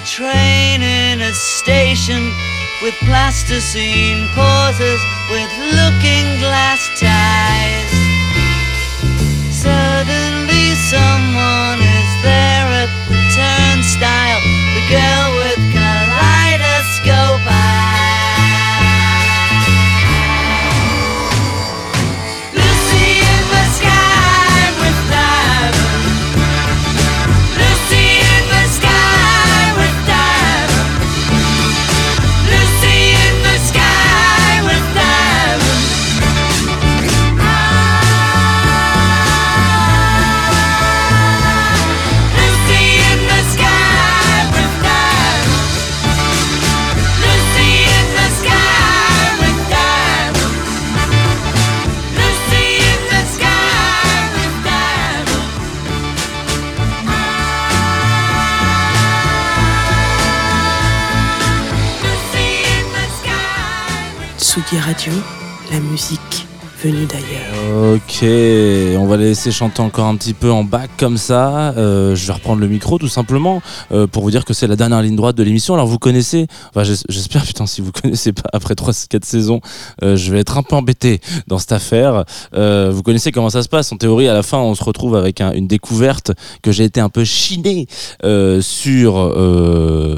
A 0.00 0.06
train 0.06 0.82
in 0.82 1.20
a 1.20 1.32
station 1.32 2.32
with 2.82 2.94
plasticine 3.00 4.28
pauses 4.34 5.00
with 5.30 5.50
looking 5.58 6.38
glass 6.40 6.88
ties. 6.98 7.99
Radio, 64.78 65.12
la 65.72 65.80
musique 65.80 66.49
d'ailleurs. 66.82 67.94
Ok, 67.94 68.22
on 68.98 69.06
va 69.06 69.16
les 69.18 69.24
laisser 69.26 69.50
chanter 69.52 69.82
encore 69.82 70.06
un 70.06 70.16
petit 70.16 70.32
peu 70.32 70.50
en 70.50 70.64
bac 70.64 70.90
comme 70.96 71.18
ça. 71.18 71.74
Euh, 71.76 72.14
je 72.16 72.26
vais 72.26 72.32
reprendre 72.32 72.60
le 72.60 72.68
micro 72.68 72.98
tout 72.98 73.08
simplement 73.08 73.60
euh, 73.92 74.06
pour 74.06 74.22
vous 74.22 74.30
dire 74.30 74.46
que 74.46 74.54
c'est 74.54 74.66
la 74.66 74.76
dernière 74.76 75.02
ligne 75.02 75.14
droite 75.16 75.36
de 75.36 75.42
l'émission. 75.42 75.74
Alors 75.74 75.86
vous 75.86 75.98
connaissez, 75.98 76.46
enfin 76.70 76.82
j'es- 76.84 77.02
j'espère 77.10 77.44
putain 77.44 77.66
si 77.66 77.82
vous 77.82 77.92
connaissez 78.02 78.32
pas 78.32 78.48
après 78.54 78.72
3-4 78.74 79.24
saisons, 79.24 79.60
euh, 80.02 80.16
je 80.16 80.32
vais 80.32 80.40
être 80.40 80.56
un 80.56 80.62
peu 80.62 80.74
embêté 80.74 81.20
dans 81.48 81.58
cette 81.58 81.72
affaire. 81.72 82.24
Vous 82.54 83.02
connaissez 83.02 83.30
comment 83.30 83.50
ça 83.50 83.62
se 83.62 83.68
passe. 83.68 83.92
En 83.92 83.96
théorie, 83.96 84.28
à 84.28 84.32
la 84.34 84.42
fin, 84.42 84.58
on 84.58 84.74
se 84.74 84.82
retrouve 84.84 85.16
avec 85.16 85.40
un- 85.42 85.52
une 85.52 85.66
découverte 85.66 86.32
que 86.62 86.72
j'ai 86.72 86.84
été 86.84 87.00
un 87.00 87.10
peu 87.10 87.24
chiné 87.24 87.86
sur 88.62 89.12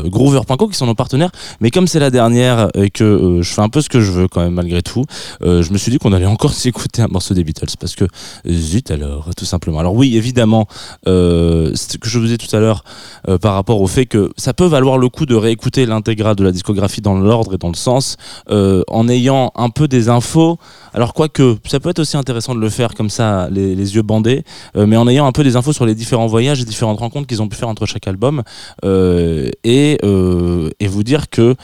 Groover.co 0.08 0.68
qui 0.68 0.76
sont 0.76 0.86
nos 0.86 0.94
partenaires. 0.94 1.30
Mais 1.60 1.70
comme 1.72 1.86
c'est 1.88 1.98
la 2.00 2.10
dernière 2.10 2.68
et 2.74 2.90
que 2.90 3.38
je 3.42 3.52
fais 3.52 3.62
un 3.62 3.68
peu 3.68 3.80
ce 3.80 3.88
que 3.88 4.00
je 4.00 4.12
veux 4.12 4.28
quand 4.28 4.40
même 4.42 4.54
malgré 4.54 4.82
tout, 4.82 5.04
je 5.42 5.72
me 5.72 5.78
suis 5.78 5.90
dit 5.90 5.98
qu'on 5.98 6.12
allait 6.12 6.26
encore 6.26 6.51
s'écouter 6.52 7.02
un 7.02 7.08
morceau 7.08 7.34
des 7.34 7.44
Beatles 7.44 7.74
parce 7.78 7.94
que 7.94 8.04
zut 8.48 8.90
alors 8.90 9.30
tout 9.36 9.44
simplement. 9.44 9.78
Alors 9.78 9.94
oui 9.94 10.16
évidemment 10.16 10.66
euh, 11.08 11.72
ce 11.74 11.96
que 11.98 12.08
je 12.08 12.18
vous 12.18 12.24
disais 12.24 12.38
tout 12.38 12.54
à 12.54 12.60
l'heure 12.60 12.84
euh, 13.28 13.38
par 13.38 13.54
rapport 13.54 13.80
au 13.80 13.86
fait 13.86 14.06
que 14.06 14.32
ça 14.36 14.54
peut 14.54 14.66
valoir 14.66 14.98
le 14.98 15.08
coup 15.08 15.26
de 15.26 15.34
réécouter 15.34 15.86
l'intégrale 15.86 16.36
de 16.36 16.44
la 16.44 16.52
discographie 16.52 17.00
dans 17.00 17.18
l'ordre 17.18 17.54
et 17.54 17.58
dans 17.58 17.68
le 17.68 17.74
sens 17.74 18.16
euh, 18.50 18.82
en 18.88 19.08
ayant 19.08 19.52
un 19.56 19.70
peu 19.70 19.88
des 19.88 20.08
infos. 20.08 20.58
Alors 20.94 21.14
quoique 21.14 21.56
ça 21.66 21.80
peut 21.80 21.90
être 21.90 22.00
aussi 22.00 22.16
intéressant 22.16 22.54
de 22.54 22.60
le 22.60 22.68
faire 22.70 22.94
comme 22.94 23.10
ça 23.10 23.48
les, 23.50 23.94
yeux 23.94 24.02
bandés, 24.02 24.44
mais 24.74 24.96
en 24.96 25.08
ayant 25.08 25.26
un 25.26 25.32
peu 25.32 25.42
des 25.42 25.56
infos 25.56 25.72
sur 25.72 25.86
les 25.86 25.94
différents 25.94 26.26
voyages 26.26 26.60
et 26.60 26.64
différentes 26.64 27.00
rencontres 27.00 27.26
qu'ils 27.26 27.42
ont 27.42 27.48
pu 27.48 27.56
faire 27.56 27.68
entre 27.68 27.86
chaque 27.86 28.06
album 28.06 28.42
et, 28.84 29.98
et 30.02 30.86
vous 30.86 31.02
dire 31.02 31.28
que 31.30 31.56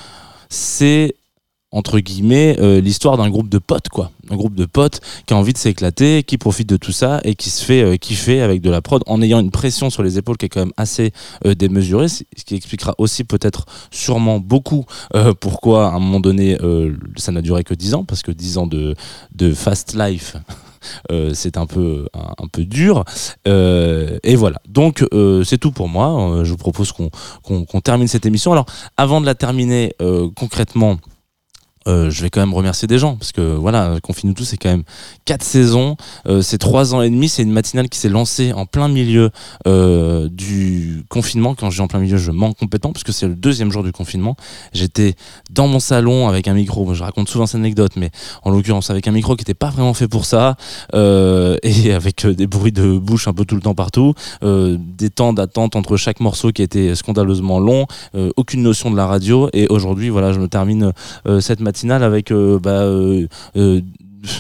c'est 0.49 1.15
entre 1.71 1.99
guillemets 2.01 2.57
euh, 2.61 2.81
l'histoire 2.81 3.17
d'un 3.19 3.29
groupe 3.29 3.49
de 3.49 3.59
potes 3.59 3.89
quoi. 3.89 4.11
Un 4.31 4.37
groupe 4.37 4.55
de 4.55 4.65
potes 4.65 5.01
qui 5.27 5.35
a 5.35 5.37
envie 5.37 5.53
de 5.53 5.59
s'éclater 5.59 6.23
qui 6.23 6.39
profite 6.39 6.69
de 6.69 6.77
tout 6.77 6.93
ça 6.93 7.21
et 7.25 7.35
qui 7.35 7.51
se 7.51 7.65
fait 7.65 7.83
euh, 7.83 7.97
kiffer 7.97 8.41
avec 8.41 8.63
de 8.63 8.71
la 8.71 8.81
prod. 8.81 9.03
En 9.07 9.21
ayant 9.21 9.41
une 9.41 9.51
pression 9.51 9.91
sur 9.91 10.03
les 10.03 10.17
épaules 10.19 10.39
qui 10.39 10.47
est 10.47 10.49
quand 10.49 10.61
même 10.61 10.73
assez 10.77 11.13
euh, 11.45 11.55
démesurée 11.55 12.09
ce 12.09 12.25
qui 12.47 12.55
expliquera 12.55 12.95
aussi 12.99 13.25
peut-être 13.25 13.67
sûrement 13.91 14.39
beaucoup 14.39 14.85
pourquoi 15.41 15.89
à 15.89 15.97
un 15.97 15.99
moment 15.99 16.21
donné 16.21 16.57
ça 17.17 17.33
n'a 17.33 17.43
duré 17.43 17.65
que 17.65 17.75
10 17.75 17.95
ans 17.95 18.05
parce 18.05 18.23
que 18.23 18.31
10 18.31 18.59
ans 18.59 18.67
de, 18.67 18.95
de 19.35 19.53
fast 19.53 19.95
life 19.95 20.37
c'est 21.35 21.57
un 21.57 21.67
peu 21.67 22.07
un, 22.15 22.47
peu 22.47 22.65
dur. 22.65 23.05
Et 23.47 24.37
voilà. 24.37 24.61
Donc 24.69 25.05
c'est 25.45 25.59
tout 25.59 25.73
pour 25.73 25.89
moi. 25.89 26.45
Je 26.45 26.51
vous 26.51 26.57
propose 26.57 26.93
qu'on 26.93 27.81
termine 27.81 28.09
cette 28.09 28.27
émission. 28.27 28.53
Alors 28.53 28.67
avant 28.97 29.21
de 29.21 29.27
la 29.27 29.35
terminer 29.35 29.95
concrètement 30.37 30.99
euh, 31.87 32.11
je 32.11 32.23
vais 32.23 32.31
quand 32.31 32.41
même 32.41 32.55
remercier 32.55 32.89
des 32.89 32.99
gens 32.99 33.17
parce 33.17 33.33
que 33.33 33.41
voilà, 33.41 33.97
Confine-nous 34.03 34.35
tous, 34.35 34.45
c'est 34.45 34.57
quand 34.57 34.69
même 34.69 34.83
quatre 35.25 35.43
saisons, 35.43 35.97
euh, 36.27 36.43
c'est 36.43 36.59
trois 36.59 36.95
ans 36.95 37.03
et 37.03 37.11
demi, 37.11 37.29
c'est 37.29 37.43
une 37.43 37.53
matinale 37.53 37.89
qui 37.89 37.99
s'est 37.99 38.09
lancée 38.09 38.53
en 38.53 38.67
plein 38.67 38.89
milieu 38.89 39.31
euh, 39.67 40.29
du 40.29 41.05
confinement. 41.09 41.55
Quand 41.55 41.71
je 41.71 41.77
dis 41.77 41.81
en 41.81 41.89
plein 41.89 42.01
milieu, 42.01 42.17
je 42.17 42.31
manque 42.31 42.59
complètement 42.59 42.93
parce 42.93 43.05
que 43.05 43.13
c'est 43.13 43.27
le 43.27 43.35
deuxième 43.35 43.71
jour 43.71 43.83
du 43.83 43.93
confinement. 43.93 44.37
J'étais 44.73 45.15
dans 45.51 45.69
mon 45.69 45.81
salon 45.81 46.29
avec 46.29 46.49
un 46.49 46.55
micro, 46.55 46.93
je 46.95 47.03
raconte 47.03 47.29
souvent 47.29 47.47
cette 47.47 47.61
anecdote, 47.61 47.93
mais 47.97 48.11
en 48.43 48.51
l'occurrence 48.51 48.91
avec 48.91 49.07
un 49.09 49.13
micro 49.13 49.37
qui 49.37 49.43
n'était 49.43 49.55
pas 49.55 49.71
vraiment 49.71 49.95
fait 49.95 50.09
pour 50.09 50.25
ça 50.25 50.57
et 50.93 51.93
avec 51.93 52.27
des 52.27 52.47
bruits 52.47 52.73
de 52.73 52.99
bouche 52.99 53.29
un 53.29 53.33
peu 53.33 53.45
tout 53.45 53.55
le 53.55 53.61
temps 53.61 53.75
partout, 53.75 54.15
des 54.43 55.11
temps 55.11 55.33
d'attente 55.33 55.77
entre 55.77 55.97
chaque 55.97 56.21
morceau 56.21 56.53
qui 56.53 56.63
était 56.63 56.95
scandaleusement 56.95 57.61
long, 57.61 57.87
aucune 58.37 58.63
notion 58.63 58.91
de 58.91 58.97
la 58.97 59.07
radio 59.07 59.49
et 59.53 59.67
aujourd'hui 59.69 60.09
voilà, 60.09 60.33
je 60.33 60.41
me 60.41 60.49
termine 60.49 60.93
cette 61.41 61.61
matinale 61.61 61.68
avec 62.03 62.31
euh, 62.31 62.59
bah, 62.59 62.83
euh, 62.83 63.27
euh, 63.57 63.81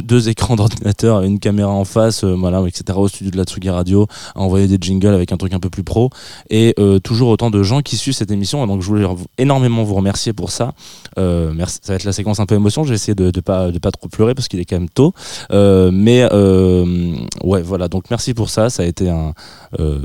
deux 0.03 0.29
écrans 0.29 0.57
d'ordinateur, 0.57 1.23
une 1.23 1.39
caméra 1.39 1.71
en 1.71 1.85
face, 1.85 2.25
euh, 2.25 2.35
voilà, 2.35 2.63
etc. 2.67 2.99
au 2.99 3.09
studio 3.09 3.31
de 3.31 3.37
la 3.37 3.45
Tsugi 3.45 3.71
Radio, 3.71 4.07
à 4.35 4.41
envoyer 4.41 4.67
des 4.67 4.79
jingles 4.81 5.15
avec 5.15 5.33
un 5.33 5.37
truc 5.37 5.53
un 5.53 5.61
peu 5.61 5.71
plus 5.71 5.83
pro, 5.83 6.11
et 6.51 6.75
euh, 6.79 6.99
toujours 6.99 7.29
autant 7.29 7.51
de 7.51 7.63
gens 7.63 7.83
qui 7.83 7.97
suivent 7.97 8.15
cette 8.15 8.31
émission. 8.31 8.67
Donc 8.67 8.83
je 8.83 8.87
voulais 8.87 9.07
énormément 9.39 9.85
vous 9.85 9.95
remercier 9.95 10.33
pour 10.33 10.51
ça. 10.51 10.73
Euh. 11.19 11.55
Ça 11.67 11.93
va 11.93 11.95
être 11.97 12.05
la 12.05 12.13
séquence 12.13 12.41
un 12.41 12.47
peu 12.47 12.55
émotion. 12.55 12.85
Je 12.85 12.91
vais 12.91 12.95
essayer 12.95 13.15
de, 13.15 13.31
de 13.31 13.41
pas 13.41 13.71
de 13.71 13.79
pas 13.79 13.91
trop 13.91 14.09
pleurer 14.09 14.35
parce 14.35 14.49
qu'il 14.49 14.61
est 14.61 14.65
quand 14.65 14.77
même 14.77 14.89
tôt. 14.89 15.13
Mais 15.51 16.25
ouais, 16.33 17.63
voilà. 17.63 17.89
Donc 17.89 18.05
merci 18.11 18.35
pour 18.35 18.51
ça. 18.51 18.71
Ça 18.71 18.83
a 18.83 18.87
été 18.87 19.09
un 19.09 19.33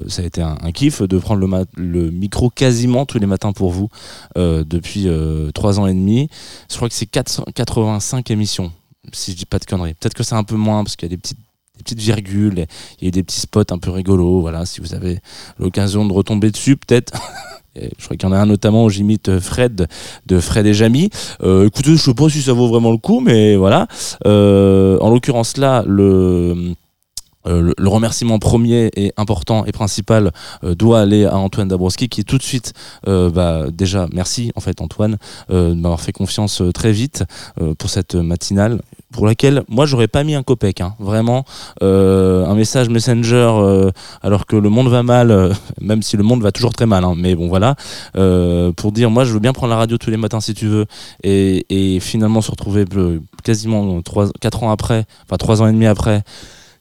ça 0.07 0.21
a 0.21 0.25
été 0.25 0.41
un, 0.41 0.71
kiff 0.73 1.01
de 1.01 1.17
prendre 1.17 1.39
le, 1.39 1.65
le 1.75 2.11
micro 2.11 2.49
quasiment 2.49 3.05
tous 3.05 3.19
les 3.19 3.25
matins 3.25 3.53
pour 3.53 3.71
vous 3.71 3.89
depuis 4.35 5.07
trois 5.53 5.79
ans 5.79 5.87
et 5.87 5.93
demi. 5.93 6.29
Je 6.69 6.75
crois 6.75 6.89
que 6.89 6.95
c'est 6.95 7.05
400 7.05 7.45
85 7.55 8.31
émissions 8.31 8.71
si 9.11 9.31
je 9.31 9.37
dis 9.37 9.45
pas 9.45 9.59
de 9.59 9.65
conneries. 9.65 9.93
Peut-être 9.95 10.13
que 10.13 10.23
c'est 10.23 10.35
un 10.35 10.43
peu 10.43 10.55
moins 10.55 10.83
parce 10.83 10.95
qu'il 10.95 11.09
y 11.09 11.13
a 11.13 11.15
des 11.15 11.21
petites 11.21 11.99
virgules, 11.99 12.65
il 12.99 13.05
y 13.05 13.07
a 13.07 13.11
des 13.11 13.23
petits 13.23 13.41
spots 13.41 13.71
un 13.71 13.77
peu 13.77 13.91
rigolos, 13.91 14.41
voilà, 14.41 14.65
si 14.65 14.81
vous 14.81 14.93
avez 14.93 15.19
l'occasion 15.59 16.05
de 16.05 16.13
retomber 16.13 16.51
dessus, 16.51 16.77
peut-être. 16.77 17.13
Je 17.75 18.05
crois 18.05 18.15
qu'il 18.15 18.29
y 18.29 18.31
en 18.31 18.35
a 18.35 18.37
un 18.37 18.45
notamment 18.45 18.85
où 18.85 18.89
j'imite 18.91 19.39
Fred 19.39 19.87
de 20.27 20.39
Fred 20.39 20.67
et 20.67 20.75
Jamy. 20.75 21.09
Euh, 21.41 21.65
écoutez, 21.65 21.95
je 21.95 22.01
sais 22.03 22.13
pas 22.13 22.29
si 22.29 22.43
ça 22.43 22.53
vaut 22.53 22.67
vraiment 22.67 22.91
le 22.91 22.99
coup, 22.99 23.19
mais 23.19 23.55
voilà. 23.55 23.87
Euh, 24.27 24.99
en 24.99 25.09
l'occurrence 25.09 25.57
là, 25.57 25.83
le 25.87 26.03
Euh, 26.53 26.73
le, 27.45 27.73
le 27.77 27.89
remerciement 27.89 28.39
premier 28.39 28.89
et 28.95 29.13
important 29.17 29.65
et 29.65 29.71
principal 29.71 30.31
euh, 30.63 30.75
doit 30.75 31.01
aller 31.01 31.25
à 31.25 31.37
Antoine 31.37 31.67
Dabrowski 31.67 32.09
qui 32.09 32.23
tout 32.23 32.37
de 32.37 32.43
suite 32.43 32.73
euh, 33.07 33.29
bah, 33.29 33.65
déjà 33.71 34.07
merci 34.13 34.51
en 34.55 34.61
fait 34.61 34.81
Antoine 34.81 35.17
euh, 35.49 35.69
de 35.69 35.75
m'avoir 35.75 36.01
fait 36.01 36.11
confiance 36.11 36.61
euh, 36.61 36.71
très 36.71 36.91
vite 36.91 37.23
euh, 37.61 37.73
pour 37.75 37.89
cette 37.89 38.15
matinale 38.15 38.81
pour 39.11 39.25
laquelle 39.25 39.63
moi 39.69 39.85
j'aurais 39.85 40.07
pas 40.07 40.23
mis 40.23 40.35
un 40.35 40.43
copec 40.43 40.81
hein. 40.81 40.95
vraiment 40.99 41.45
euh, 41.81 42.45
un 42.45 42.55
message 42.55 42.89
messenger 42.89 43.51
euh, 43.55 43.91
alors 44.21 44.45
que 44.45 44.55
le 44.55 44.69
monde 44.69 44.87
va 44.87 45.03
mal 45.03 45.31
euh, 45.31 45.53
même 45.81 46.01
si 46.01 46.17
le 46.17 46.23
monde 46.23 46.41
va 46.41 46.51
toujours 46.51 46.73
très 46.73 46.85
mal 46.85 47.03
hein. 47.03 47.13
mais 47.15 47.35
bon 47.35 47.47
voilà 47.47 47.75
euh, 48.15 48.71
pour 48.71 48.91
dire 48.91 49.09
moi 49.09 49.23
je 49.23 49.33
veux 49.33 49.39
bien 49.39 49.53
prendre 49.53 49.71
la 49.71 49.77
radio 49.77 49.97
tous 49.97 50.09
les 50.09 50.17
matins 50.17 50.39
si 50.39 50.53
tu 50.53 50.67
veux 50.67 50.85
et, 51.23 51.65
et 51.69 51.99
finalement 51.99 52.41
se 52.41 52.51
retrouver 52.51 52.85
euh, 52.95 53.19
quasiment 53.43 54.01
3, 54.01 54.29
4 54.39 54.63
ans 54.63 54.71
après 54.71 55.05
enfin 55.25 55.37
3 55.37 55.61
ans 55.61 55.67
et 55.67 55.71
demi 55.71 55.85
après 55.85 56.23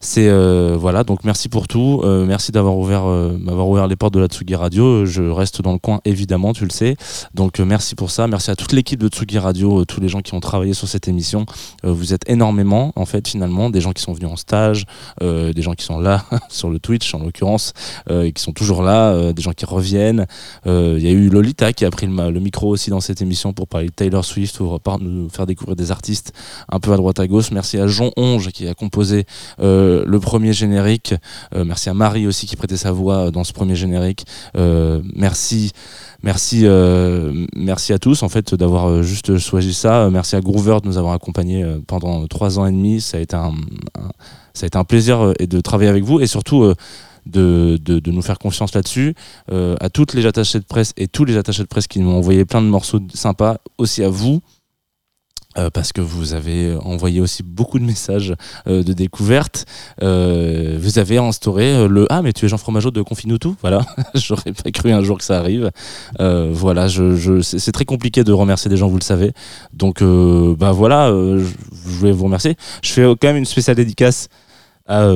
c'est 0.04 0.28
euh, 0.28 0.76
voilà 0.76 1.04
donc 1.04 1.22
merci 1.22 1.48
pour 1.48 1.68
tout. 1.68 2.00
Euh, 2.02 2.26
merci 2.26 2.50
d'avoir 2.50 2.76
ouvert 2.76 3.06
euh, 3.06 3.38
m'avoir 3.38 3.68
ouvert 3.68 3.86
les 3.86 3.94
portes 3.94 4.12
de 4.12 4.18
la 4.18 4.26
Tsugi 4.26 4.56
Radio. 4.56 5.06
Je 5.06 5.22
reste 5.22 5.62
dans 5.62 5.72
le 5.72 5.78
coin 5.78 6.00
évidemment 6.04 6.52
tu 6.52 6.64
le 6.64 6.70
sais. 6.70 6.96
Donc 7.34 7.60
euh, 7.60 7.64
merci 7.64 7.94
pour 7.94 8.10
ça. 8.10 8.26
Merci 8.26 8.50
à 8.50 8.56
toute 8.56 8.72
l'équipe 8.72 8.98
de 9.00 9.06
Tsugi 9.06 9.38
Radio 9.38 9.82
euh, 9.82 9.84
tous 9.84 10.00
les 10.00 10.08
gens 10.08 10.20
qui 10.20 10.34
ont 10.34 10.40
travaillé 10.40 10.74
sur 10.74 10.88
cette 10.88 11.06
émission. 11.06 11.46
Euh, 11.84 11.92
vous 11.92 12.12
êtes 12.12 12.28
énormément 12.28 12.92
en 12.96 13.06
fait 13.06 13.28
finalement 13.28 13.70
des 13.70 13.80
gens 13.80 13.92
qui 13.92 14.02
sont 14.02 14.12
venus 14.12 14.28
en 14.28 14.36
stage 14.36 14.86
des 15.20 15.62
gens 15.62 15.74
qui 15.74 15.84
sont 15.84 16.00
là 16.00 16.24
sur 16.48 16.68
le 16.68 16.80
Twitch 16.80 17.14
en 17.14 17.20
l'occurrence 17.20 17.72
et 18.10 18.32
qui 18.32 18.42
sont 18.42 18.52
toujours 18.52 18.82
là 18.82 19.32
des 19.32 19.42
gens 19.42 19.52
qui 19.52 19.64
reviennent. 19.64 20.26
Il 20.66 20.98
y 20.98 21.06
a 21.06 21.12
eu 21.12 21.28
Lolita 21.28 21.72
qui 21.72 21.84
a 21.84 21.90
pris 21.90 22.06
le, 22.06 22.40
micro 22.40 22.68
aussi 22.68 22.90
dans 22.90 23.00
cette 23.00 23.22
émission 23.22 23.52
pour 23.52 23.68
parler 23.68 23.86
de 23.86 23.92
Taylor 23.92 24.24
Swift 24.24 24.56
pour 24.56 24.80
par- 24.80 24.98
nous 24.98 25.28
faire 25.28 25.46
découvrir 25.46 25.76
des 25.76 25.90
artistes 25.92 26.32
un 26.68 26.80
peu 26.80 26.92
à 26.92 26.96
droite 26.96 27.20
à 27.20 27.26
gauche. 27.28 27.50
Merci 27.52 27.78
à 27.78 27.86
Jean 27.86 28.10
Onge 28.16 28.50
qui 28.50 28.66
a 28.66 28.74
composé 28.74 29.26
euh, 29.92 30.04
le 30.06 30.20
premier 30.20 30.52
générique. 30.52 31.14
Euh, 31.54 31.64
merci 31.64 31.88
à 31.88 31.94
Marie 31.94 32.26
aussi 32.26 32.46
qui 32.46 32.56
prêtait 32.56 32.76
sa 32.76 32.92
voix 32.92 33.30
dans 33.30 33.44
ce 33.44 33.52
premier 33.52 33.74
générique. 33.74 34.26
Euh, 34.56 35.00
merci. 35.14 35.72
Merci, 36.22 36.60
euh, 36.64 37.46
merci 37.56 37.92
à 37.92 37.98
tous 37.98 38.22
en 38.22 38.28
fait 38.28 38.54
d'avoir 38.54 38.88
euh, 38.88 39.02
juste 39.02 39.38
choisi 39.38 39.74
ça. 39.74 40.02
Euh, 40.04 40.10
Merci 40.10 40.36
à 40.36 40.40
Groover 40.40 40.78
de 40.80 40.86
nous 40.86 40.96
avoir 40.96 41.14
accompagnés 41.14 41.64
euh, 41.64 41.80
pendant 41.84 42.24
trois 42.28 42.60
ans 42.60 42.66
et 42.66 42.70
demi. 42.70 43.00
Ça 43.00 43.16
a 43.16 43.20
été 43.20 43.34
un, 43.34 43.52
ça 44.54 44.64
a 44.64 44.66
été 44.68 44.78
un 44.78 44.84
plaisir 44.84 45.20
euh, 45.20 45.32
et 45.40 45.48
de 45.48 45.60
travailler 45.60 45.90
avec 45.90 46.04
vous 46.04 46.20
et 46.20 46.28
surtout 46.28 46.62
euh, 46.62 46.74
de, 47.26 47.76
de, 47.82 48.10
nous 48.10 48.22
faire 48.22 48.38
confiance 48.38 48.72
là-dessus. 48.74 49.14
Euh, 49.50 49.74
à 49.80 49.90
toutes 49.90 50.14
les 50.14 50.24
attachés 50.26 50.60
de 50.60 50.64
presse 50.64 50.92
et 50.96 51.08
tous 51.08 51.24
les 51.24 51.36
attachés 51.36 51.62
de 51.62 51.68
presse 51.68 51.88
qui 51.88 52.00
m'ont 52.00 52.16
envoyé 52.16 52.44
plein 52.44 52.62
de 52.62 52.68
morceaux 52.68 53.00
sympas. 53.14 53.58
Aussi 53.78 54.04
à 54.04 54.08
vous 54.08 54.42
euh, 55.58 55.68
parce 55.70 55.92
que 55.92 56.00
vous 56.00 56.32
avez 56.32 56.74
envoyé 56.82 57.20
aussi 57.20 57.42
beaucoup 57.42 57.78
de 57.78 57.84
messages 57.84 58.34
euh, 58.66 58.82
de 58.82 58.92
découverte. 58.92 59.66
Euh, 60.02 60.78
vous 60.80 60.98
avez 60.98 61.18
instauré 61.18 61.88
le 61.88 62.06
Ah, 62.08 62.22
mais 62.22 62.32
tu 62.32 62.46
es 62.46 62.48
Jean 62.48 62.56
Fromageau 62.56 62.90
de 62.90 63.02
Confinutu 63.02 63.48
Voilà, 63.60 63.82
j'aurais 64.14 64.52
pas 64.52 64.70
cru 64.70 64.92
un 64.92 65.02
jour 65.02 65.18
que 65.18 65.24
ça 65.24 65.38
arrive. 65.38 65.70
Voilà, 66.18 66.88
c'est 67.42 67.72
très 67.72 67.84
compliqué 67.84 68.24
de 68.24 68.32
remercier 68.32 68.70
des 68.70 68.76
gens, 68.76 68.88
vous 68.88 68.98
le 68.98 69.02
savez. 69.02 69.32
Donc, 69.72 70.02
bah 70.02 70.72
voilà, 70.72 71.08
je, 71.08 71.44
voulais 71.70 72.12
vous 72.12 72.24
remercier. 72.24 72.56
Je 72.82 72.92
fais 72.92 73.02
quand 73.02 73.28
même 73.28 73.36
une 73.36 73.44
spéciale 73.44 73.76
dédicace 73.76 74.28
à, 74.86 75.10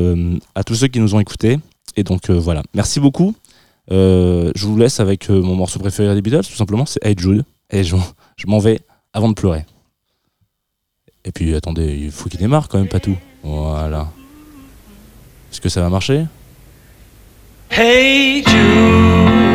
tous 0.64 0.74
ceux 0.74 0.88
qui 0.88 1.00
nous 1.00 1.14
ont 1.14 1.20
écoutés. 1.20 1.58
Et 1.96 2.02
donc, 2.02 2.30
voilà, 2.30 2.62
merci 2.74 3.00
beaucoup. 3.00 3.34
Je 3.90 4.66
vous 4.66 4.76
laisse 4.76 5.00
avec 5.00 5.28
mon 5.28 5.54
morceau 5.54 5.78
préféré 5.78 6.14
des 6.14 6.22
Beatles, 6.22 6.46
tout 6.46 6.56
simplement, 6.56 6.86
c'est 6.86 7.04
Hey 7.04 7.14
Jude. 7.16 7.44
Et 7.70 7.84
je 7.84 7.96
m'en 8.46 8.58
vais 8.58 8.80
avant 9.12 9.28
de 9.28 9.34
pleurer. 9.34 9.64
Et 11.26 11.32
puis 11.32 11.54
attendez, 11.56 11.98
il 12.04 12.12
faut 12.12 12.28
qu'il 12.28 12.38
démarre 12.38 12.68
quand 12.68 12.78
même, 12.78 12.88
pas 12.88 13.00
tout. 13.00 13.16
Voilà. 13.42 14.08
Est-ce 15.50 15.60
que 15.60 15.68
ça 15.68 15.80
va 15.80 15.88
marcher? 15.88 16.24
Hey 17.70 18.44
Jude, 18.46 19.45